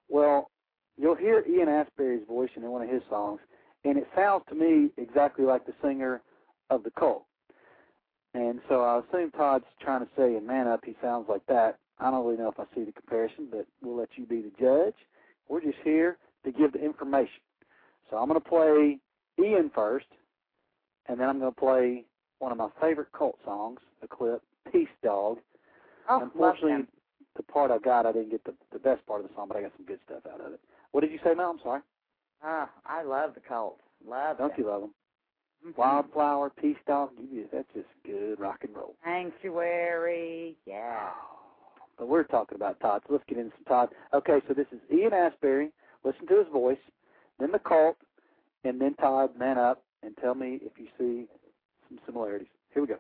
[0.09, 0.51] Well,
[0.97, 3.41] you'll hear Ian Astbury's voice in one of his songs,
[3.85, 6.23] and it sounds to me exactly like the singer
[6.71, 7.25] of the Cult.
[8.35, 11.79] And so I assume Todd's trying to say in Man Up he sounds like that.
[11.99, 14.53] I don't really know if I see the comparison, but we'll let you be the
[14.61, 14.95] judge.
[15.49, 17.41] We're just here to give the information.
[18.11, 18.99] So I'm going to play
[19.45, 20.07] Ian first,
[21.09, 22.05] and then I'm going to play
[22.39, 24.43] one of my favorite cult songs, a clip,
[24.73, 25.39] Peace Dog.
[26.09, 26.87] Oh, Unfortunately,
[27.37, 29.57] the part I got, I didn't get the, the best part of the song, but
[29.57, 30.61] I got some good stuff out of it.
[30.93, 31.51] What did you say, Mel?
[31.51, 31.81] I'm sorry.
[32.43, 33.81] Ah, I love the Cult.
[34.07, 34.61] Love Don't them.
[34.65, 34.95] you love them?
[35.67, 35.77] Mhm.
[35.77, 38.95] Wildflower, Peace Dog, you, that's just good rock and roll.
[39.05, 40.57] Sanctuary.
[40.67, 41.11] Yeah.
[41.99, 43.03] but we're talking about Todd.
[43.07, 43.89] So let's get into some Todd.
[44.13, 45.71] Okay, so this is Ian Astbury.
[46.07, 46.79] Listen to his voice,
[47.41, 47.97] then the cult,
[48.63, 49.37] and then Todd.
[49.37, 51.27] Man up and tell me if you see
[51.89, 52.49] some similarities.
[52.73, 52.99] Here we go.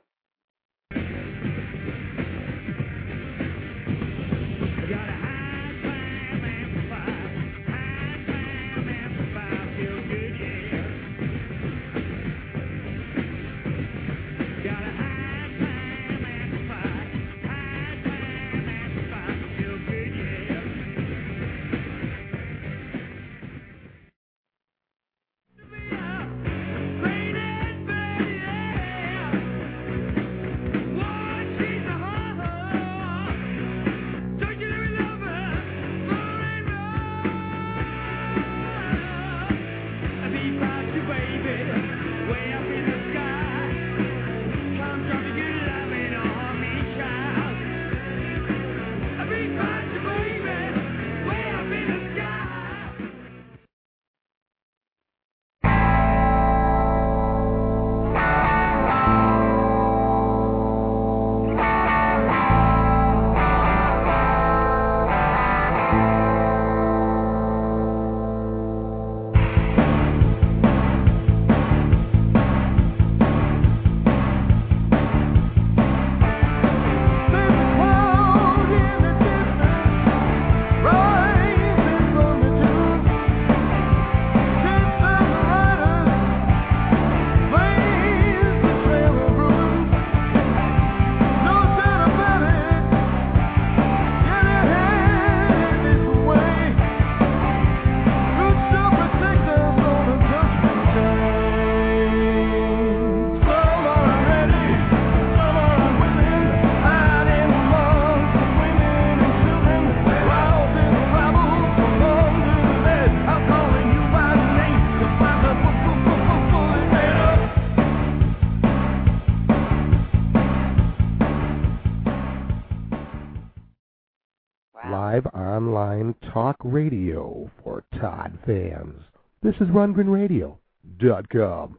[128.32, 128.94] For fans.
[129.43, 131.78] This is RundgrenRadio.com.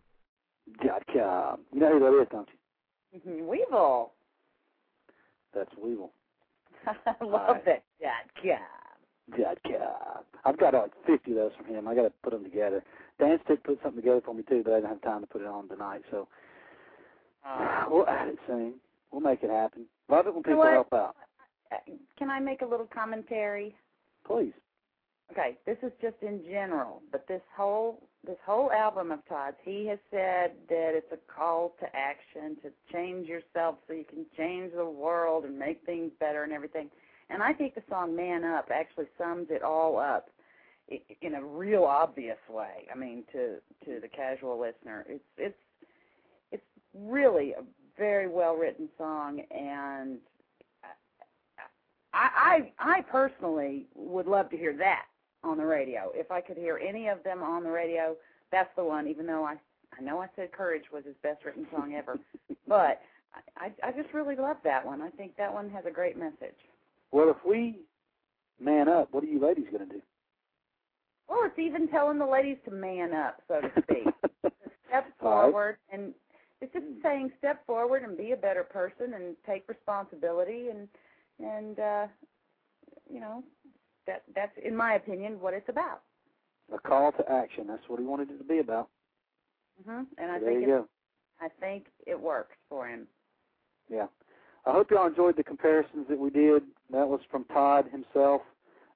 [0.86, 1.60] Dot com.
[1.74, 2.50] You know who that is, don't
[3.24, 3.44] you?
[3.46, 4.12] Weevil.
[5.56, 6.12] That's Weevil.
[6.86, 6.94] I
[7.26, 7.84] love it.
[8.02, 8.60] Dot com.
[9.42, 10.24] Dot com.
[10.46, 11.88] I've got like 50 of those from him.
[11.88, 12.84] I got to put them together.
[13.20, 15.42] Dan did put something together for me too, but I didn't have time to put
[15.42, 16.02] it on tonight.
[16.12, 16.28] So
[17.90, 18.76] we'll add it soon.
[19.12, 19.86] We'll make it happen.
[20.10, 20.74] Love it when You know people what?
[20.74, 21.16] help out.
[21.72, 21.78] Uh,
[22.18, 23.76] Can I make a little commentary?
[24.26, 24.54] Please.
[25.32, 29.86] Okay, this is just in general, but this whole this whole album of Todd's, he
[29.88, 34.74] has said that it's a call to action to change yourself so you can change
[34.76, 36.90] the world and make things better and everything.
[37.30, 40.30] And I think the song "Man Up" actually sums it all up
[41.22, 42.88] in a real obvious way.
[42.92, 45.60] I mean, to to the casual listener, it's it's
[46.54, 47.64] it's really a
[47.98, 50.20] very well written song, and
[52.14, 55.04] I, I I personally would love to hear that
[55.44, 56.12] on the radio.
[56.14, 58.16] If I could hear any of them on the radio,
[58.52, 59.08] that's the one.
[59.08, 59.56] Even though I
[59.98, 62.20] I know I said "Courage" was his best written song ever,
[62.68, 63.02] but
[63.56, 65.02] I I just really love that one.
[65.02, 66.58] I think that one has a great message.
[67.12, 67.80] Well, if we
[68.60, 70.02] man up, what are you ladies going to do?
[71.30, 74.14] Well, it's even telling the ladies to man up, so to speak.
[74.88, 75.52] step All right.
[75.52, 76.14] forward, and
[76.62, 80.88] it's just saying step forward and be a better person and take responsibility and
[81.40, 82.08] and uh
[83.12, 83.44] you know
[84.08, 86.02] that that's in my opinion what it's about.
[86.74, 87.66] A call to action.
[87.68, 88.90] That's what he wanted it to be about.
[89.86, 90.86] hmm And I think it.
[91.40, 93.08] I think it works for him.
[93.90, 94.08] Yeah.
[94.66, 96.64] I hope y'all enjoyed the comparisons that we did.
[96.92, 98.42] That was from Todd himself,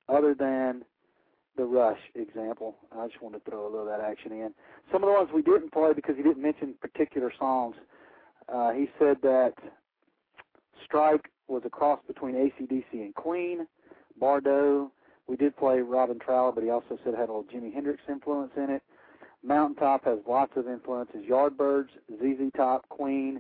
[0.10, 0.84] other than
[1.56, 2.76] the Rush example.
[2.98, 4.54] I just wanted to throw a little of that action in.
[4.92, 7.76] Some of the ones we didn't play because he didn't mention particular songs.
[8.52, 9.54] Uh, he said that
[10.84, 13.68] Strike was a cross between ACDC and Queen.
[14.20, 14.92] Bardo,
[15.32, 18.02] we did play Robin Trower, but he also said it had a little Jimi Hendrix
[18.10, 18.84] influence in it.
[19.42, 21.24] Mountaintop has lots of influences.
[21.26, 21.88] Yardbirds,
[22.20, 23.40] ZZ Top, Queen,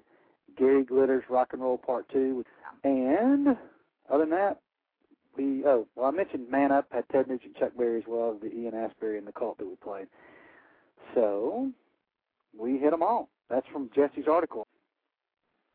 [0.58, 2.46] Gary Glitter's Rock and Roll Part Two,
[2.86, 3.58] and
[4.10, 4.62] other than that,
[5.36, 8.42] we oh well I mentioned Man Up had Ted Nugent, Chuck Berry as well as
[8.42, 10.08] the Ian Astbury and the Cult that we played.
[11.14, 11.72] So
[12.58, 13.28] we hit them all.
[13.50, 14.66] That's from Jesse's article.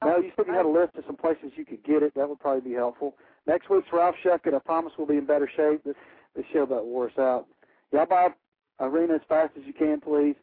[0.02, 2.14] Now you said you had a list of some places you could get it.
[2.14, 3.14] That would probably be helpful.
[3.46, 4.54] Next week's Ralph Shuckett.
[4.54, 5.84] I promise we'll be in better shape.
[5.84, 5.96] This
[6.34, 7.46] this show about wore us out.
[7.92, 8.28] Y'all buy
[8.78, 10.36] Arena as fast as you can, please.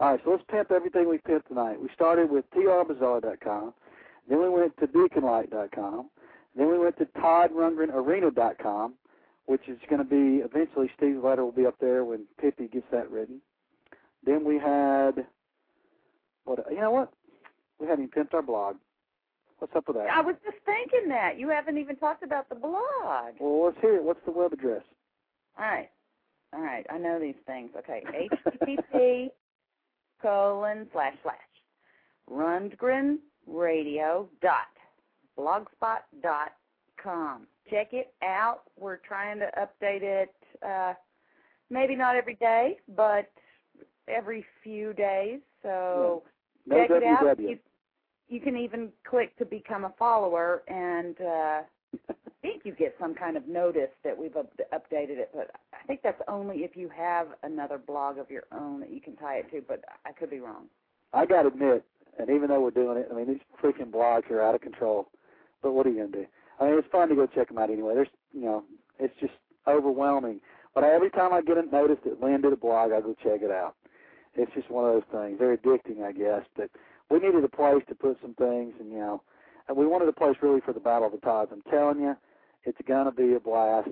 [0.00, 1.80] All right, so let's pimp everything we pimped tonight.
[1.80, 3.74] We started with trbazar.com,
[4.28, 6.10] then we went to beaconlight.com,
[6.54, 8.94] Then we went to ToddRundgrenArena.com,
[9.46, 12.86] which is going to be eventually Steve's letter will be up there when Pippi gets
[12.92, 13.40] that written.
[14.24, 15.26] Then we had
[16.44, 16.64] what?
[16.70, 17.12] You know what?
[17.80, 18.76] We haven't even pimped our blog.
[19.58, 20.08] What's up with that?
[20.10, 21.38] I was just thinking that.
[21.38, 23.34] You haven't even talked about the blog.
[23.40, 24.04] Well, let's hear it.
[24.04, 24.82] What's the web address?
[25.58, 25.90] All right.
[26.54, 26.86] All right.
[26.90, 27.70] I know these things.
[27.76, 28.02] Okay.
[28.62, 29.28] HTTP
[30.22, 31.36] colon slash slash
[32.30, 33.16] Rundgren
[33.46, 34.68] Radio dot
[35.38, 36.52] blogspot dot
[37.02, 37.46] com.
[37.70, 38.62] Check it out.
[38.78, 40.34] We're trying to update it
[40.66, 40.94] uh
[41.70, 43.30] maybe not every day, but
[44.08, 45.40] every few days.
[45.62, 46.22] So
[46.66, 47.38] No check it out.
[47.40, 47.58] You,
[48.28, 51.60] you can even click to become a follower and uh
[52.10, 55.84] I think you get some kind of notice that we've up- updated it, but I
[55.86, 59.38] think that's only if you have another blog of your own that you can tie
[59.38, 60.66] it to, but I could be wrong.
[61.12, 61.84] I got to admit,
[62.18, 65.08] and even though we're doing it, I mean these freaking blogs are out of control.
[65.62, 66.26] But what are you gonna do?
[66.60, 67.94] I mean, it's fun to go check them out anyway.
[67.94, 68.64] There's, you know,
[68.98, 69.32] it's just
[69.66, 70.40] overwhelming.
[70.74, 73.42] But every time I get a notice that Lynn did a blog, I go check
[73.42, 73.74] it out.
[74.34, 75.38] It's just one of those things.
[75.38, 76.42] Very addicting, I guess.
[76.56, 76.70] But
[77.10, 79.22] we needed a place to put some things, and you know,
[79.68, 81.50] and we wanted a place really for the Battle of the Todds.
[81.52, 82.16] I'm telling you,
[82.64, 83.90] it's gonna be a blast.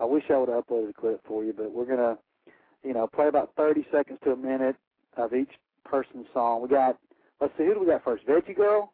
[0.00, 2.18] I wish I would have uploaded a clip for you, but we're gonna,
[2.82, 4.76] you know, play about 30 seconds to a minute
[5.16, 5.50] of each
[5.84, 6.62] person's song.
[6.62, 6.98] We got,
[7.40, 8.26] let's see, who do we got first?
[8.26, 8.92] Veggie Girl,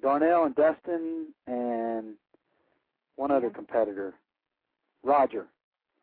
[0.00, 2.14] Darnell and Dustin, and
[3.16, 4.14] one other competitor,
[5.02, 5.46] Roger.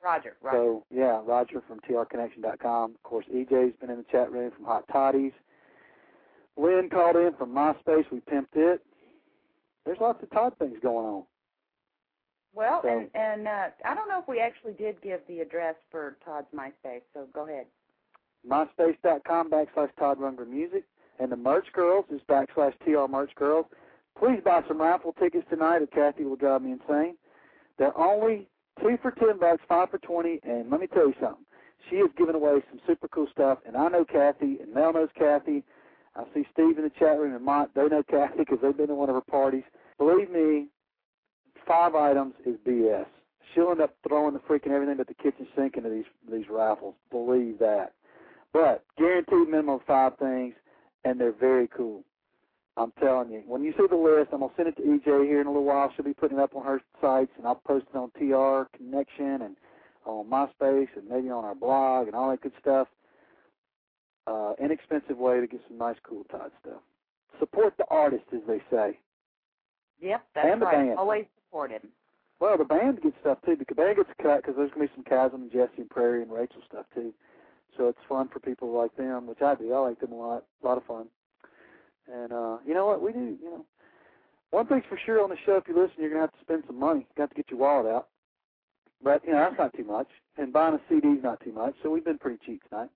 [0.03, 0.57] Roger, Roger.
[0.57, 2.91] So yeah, Roger from trconnection.com.
[2.91, 5.33] Of course, EJ's been in the chat room from Hot Toddies.
[6.57, 8.09] Lynn called in from MySpace.
[8.11, 8.81] We pimped it.
[9.85, 11.23] There's lots of Todd things going on.
[12.53, 15.75] well, so- and and uh I don't know if we actually did give the address
[15.89, 17.65] for Todd's MySpace, so go ahead.
[18.47, 20.83] MySpace.com backslash Todd Rundgren Music.
[21.19, 23.67] And the Merch Girls is backslash TR Merch Girls.
[24.17, 27.15] Please buy some raffle tickets tonight or Kathy will drive me insane.
[27.77, 28.47] They're only
[28.79, 31.45] two for ten bucks, five for twenty, and let me tell you something.
[31.89, 35.09] She is giving away some super cool stuff, and I know Kathy, and Mel knows
[35.17, 35.63] Kathy.
[36.15, 38.87] I see Steve in the chat room, and Mont, they know Kathy because they've been
[38.87, 39.63] to one of her parties.
[39.97, 40.67] Believe me,
[41.67, 43.05] five items is BS.
[43.53, 46.95] She'll end up throwing the freaking everything but the kitchen sink into these these raffles.
[47.09, 47.93] Believe that.
[48.53, 50.53] But guaranteed minimum of five things,
[51.05, 52.03] and they're very cool.
[52.77, 53.43] I'm telling you.
[53.45, 55.65] When you see the list, I'm gonna send it to EJ here in a little
[55.65, 55.91] while.
[55.95, 59.41] She'll be putting it up on her sites, and I'll post it on TR Connection
[59.41, 59.55] and
[60.05, 62.87] on MySpace and maybe on our blog and all that good stuff.
[64.27, 66.81] Uh, inexpensive way to get some nice, cool Todd stuff.
[67.39, 68.99] Support the artist, as they say.
[69.99, 70.87] Yep, that's And the right.
[70.87, 70.99] band.
[70.99, 71.81] Always supported.
[72.39, 73.55] Well, the band gets stuff too.
[73.55, 76.31] The band gets cut because there's gonna be some Kasim and Jesse and Prairie and
[76.31, 77.13] Rachel stuff too.
[77.77, 79.73] So it's fun for people like them, which I do.
[79.73, 80.43] I like them a lot.
[80.63, 81.07] A lot of fun.
[82.11, 83.01] And uh, you know what?
[83.01, 83.37] We do.
[83.41, 83.65] You know,
[84.49, 85.55] one thing's for sure on the show.
[85.57, 87.01] If you listen, you're gonna have to spend some money.
[87.01, 88.07] You got to get your wallet out.
[89.03, 90.07] But you know that's not too much,
[90.37, 91.75] and buying a CD's not too much.
[91.81, 92.89] So we've been pretty cheap tonight.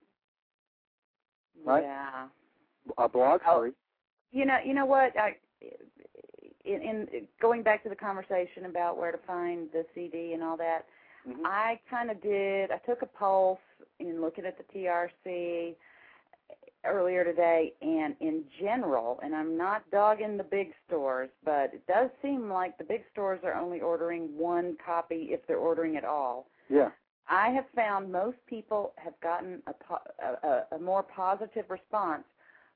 [1.64, 1.82] Right.
[1.82, 2.28] Yeah.
[2.98, 3.70] Our blog's Oh.
[4.32, 5.16] You know, you know what?
[5.18, 5.36] I,
[6.64, 10.56] in, in going back to the conversation about where to find the CD and all
[10.56, 10.86] that,
[11.26, 11.44] Mhm.
[11.44, 12.70] I kind of did.
[12.70, 13.58] I took a pulse
[13.98, 15.74] in looking at the TRC
[16.84, 22.10] earlier today, and in general, and I'm not dogging the big stores, but it does
[22.22, 26.48] seem like the big stores are only ordering one copy if they're ordering at all.
[26.68, 26.90] Yeah.
[27.28, 30.36] I have found most people have gotten a, po-
[30.72, 32.24] a, a, more positive response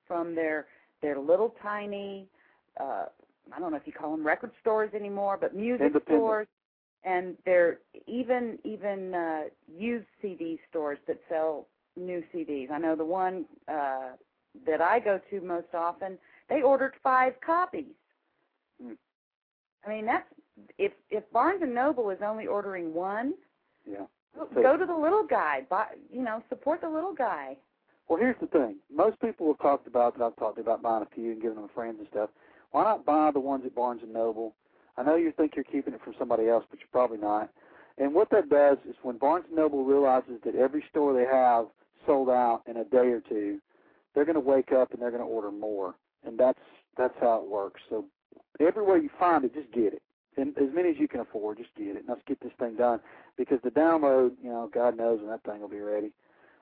[0.07, 0.67] from their
[1.03, 2.27] their little tiny
[2.81, 3.07] uh
[3.53, 6.47] I don't know if you call them record stores anymore, but music stores
[7.05, 11.67] and they're even even uh used CD stores that sell
[11.97, 12.71] new CDs.
[12.71, 14.11] I know the one uh
[14.67, 16.19] that I go to most often,
[16.49, 17.95] they ordered 5 copies.
[18.83, 18.93] Hmm.
[19.87, 20.27] I mean, that's
[20.79, 23.35] if if Barnes and Noble is only ordering one,
[23.91, 24.07] Yeah.
[24.35, 25.63] Go- Go to the little guy.
[25.69, 27.57] Buy, you know, support the little guy.
[28.09, 28.77] Well, here's the thing.
[28.93, 31.69] Most people have talked about that I've talked about buying a few and giving them
[31.69, 32.31] to friends and stuff.
[32.73, 34.55] Why not buy the ones at Barnes and Noble?
[34.97, 37.51] I know you think you're keeping it from somebody else, but you're probably not.
[37.99, 41.67] And what that does is when Barnes and Noble realizes that every store they have
[42.07, 43.61] sold out in a day or two,
[44.15, 45.95] they're going to wake up and they're going to order more.
[46.25, 46.59] And that's
[46.97, 47.81] that's how it works.
[47.89, 48.05] So
[48.59, 50.03] everywhere you find it, just get it.
[50.37, 51.97] And as many as you can afford, just get it.
[51.99, 53.01] And let's get this thing done.
[53.37, 56.13] Because the download, you know, God knows when that thing will be ready.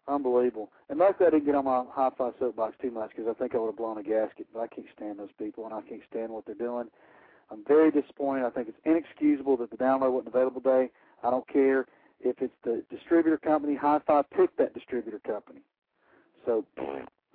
[0.06, 0.70] Unbelievable.
[0.88, 3.58] And luckily I didn't get on my hi-fi soapbox too much because I think I
[3.58, 4.46] would have blown a gasket.
[4.52, 6.88] But I can't stand those people and I can't stand what they're doing.
[7.50, 8.46] I'm very disappointed.
[8.46, 10.90] I think it's inexcusable that the download wasn't available today.
[11.22, 11.86] I don't care
[12.20, 13.76] if it's the distributor company.
[13.76, 15.60] Hi-Fi picked that distributor company.
[16.46, 16.64] So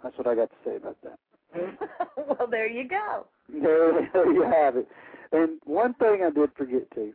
[0.04, 1.20] that's what I got to say about that.
[2.18, 3.26] well, there you go.
[3.50, 4.88] There, there you have it.
[5.32, 7.14] And one thing I did forget to.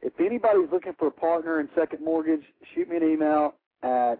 [0.00, 2.42] If anybody's looking for a partner in Second Mortgage,
[2.74, 4.16] shoot me an email at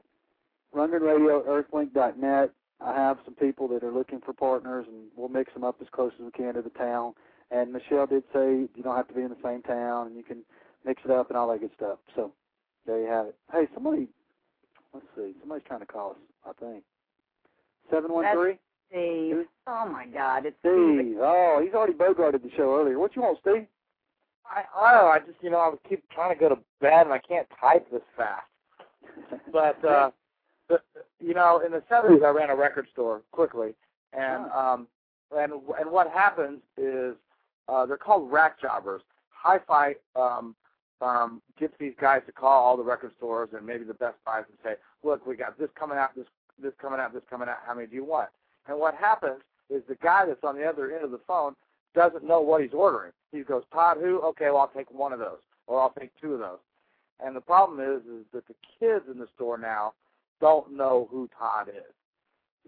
[0.75, 2.51] rundgrenradio.earthlink.net.
[2.81, 5.89] I have some people that are looking for partners, and we'll mix them up as
[5.93, 7.15] close as we can to the town.
[7.51, 10.23] And Michelle did say you don't have to be in the same town, and you
[10.23, 10.39] can
[10.85, 11.99] mix it up and all that good stuff.
[12.15, 12.33] So
[12.87, 13.37] there you have it.
[13.53, 14.09] Hey, somebody,
[14.93, 16.17] let's see, somebody's trying to call us.
[16.47, 16.85] I think
[17.91, 18.59] seven one three.
[18.91, 19.47] Steve.
[19.67, 21.17] Oh my God, it's Steve.
[21.21, 22.99] Oh, he's already bogarted the show earlier.
[22.99, 23.67] What you want, Steve?
[24.47, 25.09] I I don't know.
[25.11, 27.47] I just you know I would keep trying to go to bed and I can't
[27.61, 28.47] type this fast.
[29.53, 30.11] But uh,
[30.69, 30.81] the,
[31.21, 33.75] you know, in the seventies, I ran a record store quickly,
[34.13, 34.87] and um,
[35.37, 37.15] and and what happens is
[37.69, 39.03] uh, they're called rack jobbers.
[39.31, 40.55] Hi-Fi um,
[41.01, 44.45] um, gets these guys to call all the record stores and maybe the Best Buys
[44.49, 46.27] and say, "Look, we got this coming out, this
[46.63, 47.59] this coming out, this coming out.
[47.67, 48.29] How many do you want?"
[48.69, 49.41] And what happens
[49.71, 51.55] is the guy that's on the other end of the phone
[51.95, 53.13] doesn't know what he's ordering.
[53.33, 54.21] He goes, Todd, who?
[54.21, 56.59] Okay, well I'll take one of those, or I'll take two of those.
[57.25, 59.95] And the problem is, is that the kids in the store now
[60.41, 61.95] don't know who Todd is.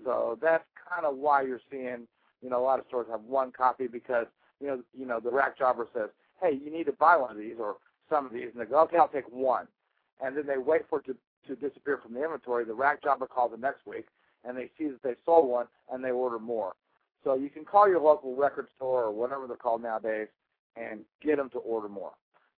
[0.04, 2.08] So that's kind of why you're seeing,
[2.42, 4.26] you know, a lot of stores have one copy because,
[4.60, 6.08] you know, you know, the rack jobber says,
[6.42, 7.76] hey, you need to buy one of these or
[8.08, 9.68] some of these, and they go, okay, I'll take one,
[10.22, 11.16] and then they wait for it to
[11.46, 12.64] to disappear from the inventory.
[12.64, 14.06] The rack jobber calls the next week,
[14.44, 16.74] and they see that they sold one, and they order more.
[17.24, 20.28] So you can call your local record store or whatever they're called nowadays
[20.76, 22.12] and get them to order more.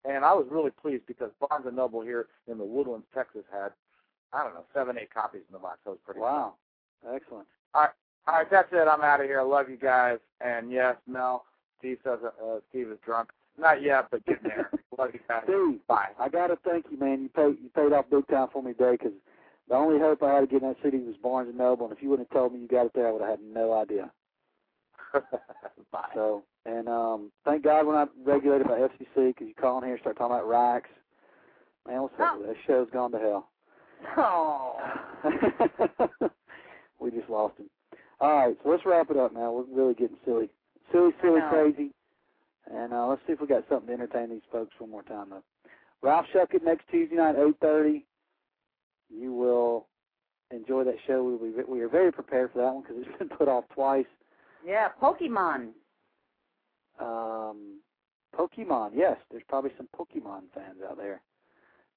[0.05, 3.73] And I was really pleased because Barnes and Noble here in the Woodlands, Texas, had
[4.33, 5.79] I don't know seven, eight copies in the box.
[5.85, 6.21] That was pretty.
[6.21, 6.55] Wow,
[7.15, 7.47] excellent.
[7.75, 7.91] All right,
[8.27, 8.89] all right, that's it.
[8.89, 9.41] I'm out of here.
[9.41, 10.19] I love you guys.
[10.41, 11.45] And yes, Mel,
[11.79, 13.31] Steve says uh, Steve is drunk.
[13.59, 14.71] Not yet, but getting there.
[14.99, 15.43] love you guys.
[15.45, 16.09] Steve, Bye.
[16.19, 17.23] I gotta thank you, man.
[17.23, 19.13] You paid you paid off big time for me today because
[19.69, 22.03] the only hope I had of getting that city was Barnes and Noble, and if
[22.03, 24.11] you wouldn't have told me you got it there, I would have had no idea.
[25.93, 26.09] Bye.
[26.15, 29.95] So, and um, thank God we're not regulated by FCC because you call in here
[29.95, 30.91] and start talking about racks.
[31.87, 32.39] Man, what's up?
[32.39, 33.49] with That show's gone to hell.
[34.17, 34.77] Oh.
[37.01, 37.71] we just lost him.
[38.21, 39.51] All right, so let's wrap it up now.
[39.53, 40.51] We're really getting silly,
[40.93, 41.91] silly, silly, crazy.
[42.71, 45.31] And uh, let's see if we got something to entertain these folks one more time.
[45.31, 45.43] Though,
[46.03, 48.05] Ralph Schuckett next Tuesday night, eight thirty.
[49.11, 49.87] You will
[50.51, 51.23] enjoy that show.
[51.23, 54.07] We we we are very prepared for that one because it's been put off twice.
[54.67, 55.71] Yeah, Pokemon.
[57.01, 57.81] Um,
[58.37, 61.21] Pokemon, yes, there's probably some Pokemon fans out there,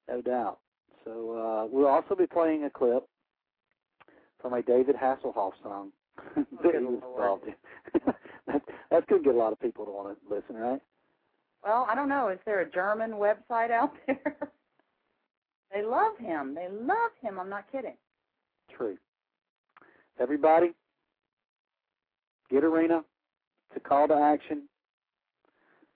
[0.07, 0.59] no doubt.
[1.03, 3.07] So uh, we'll also be playing a clip
[4.41, 5.91] from a David Hasselhoff song
[6.35, 6.45] that
[6.75, 8.01] he was involved in.
[8.47, 10.81] that, that's going to get a lot of people to want to listen, right?
[11.63, 12.29] Well, I don't know.
[12.29, 14.37] Is there a German website out there?
[15.73, 16.53] They love him.
[16.53, 17.39] They love him.
[17.39, 17.95] I'm not kidding.
[18.75, 18.97] True.
[20.19, 20.73] Everybody,
[22.51, 23.03] get Arena.
[23.69, 24.63] It's a call to action.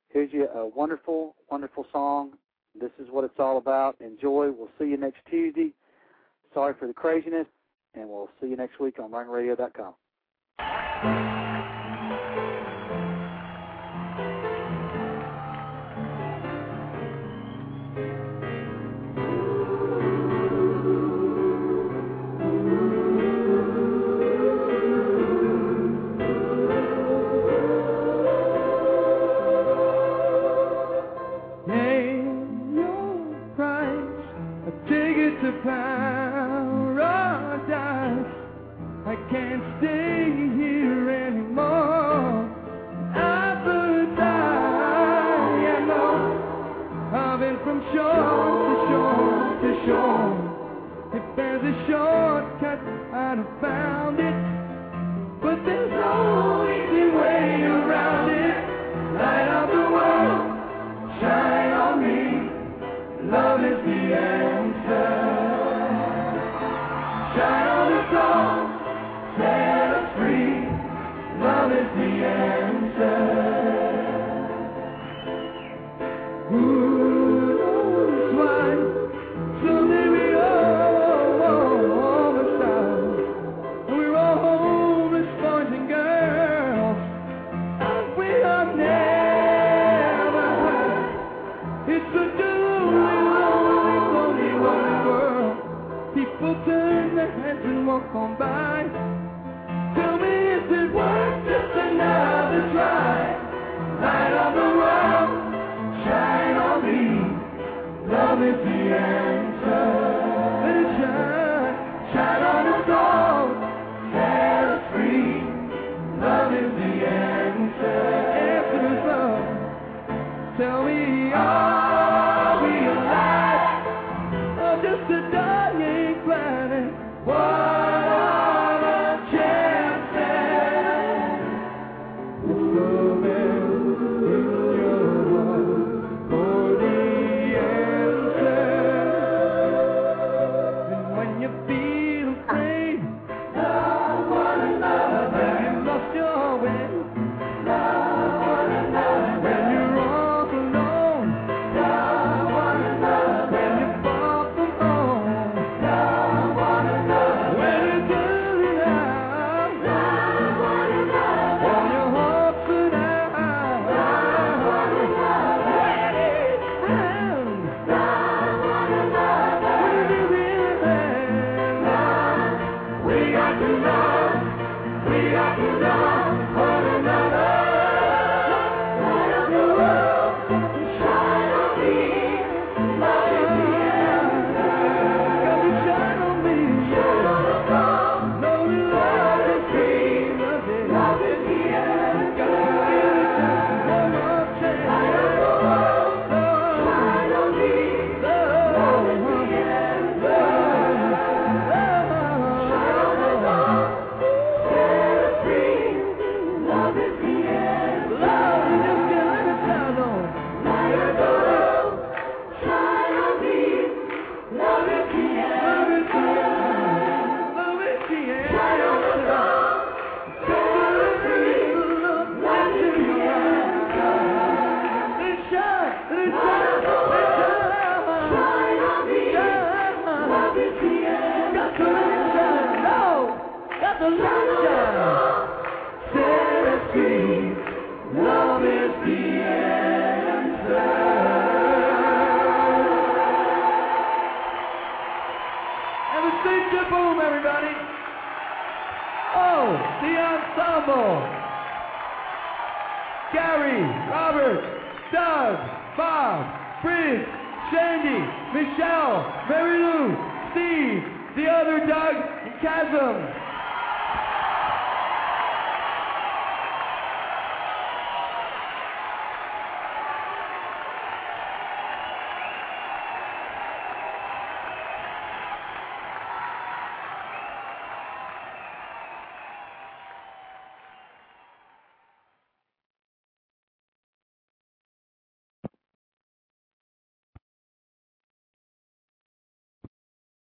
[0.10, 2.32] Here's you a wonderful, wonderful song.
[2.80, 3.98] This is what it's all about.
[4.02, 4.50] Enjoy.
[4.52, 5.74] We'll see you next Tuesday.
[6.54, 7.46] Sorry for the craziness,
[7.94, 9.94] and we'll see you next week on RundgrenRadio.com.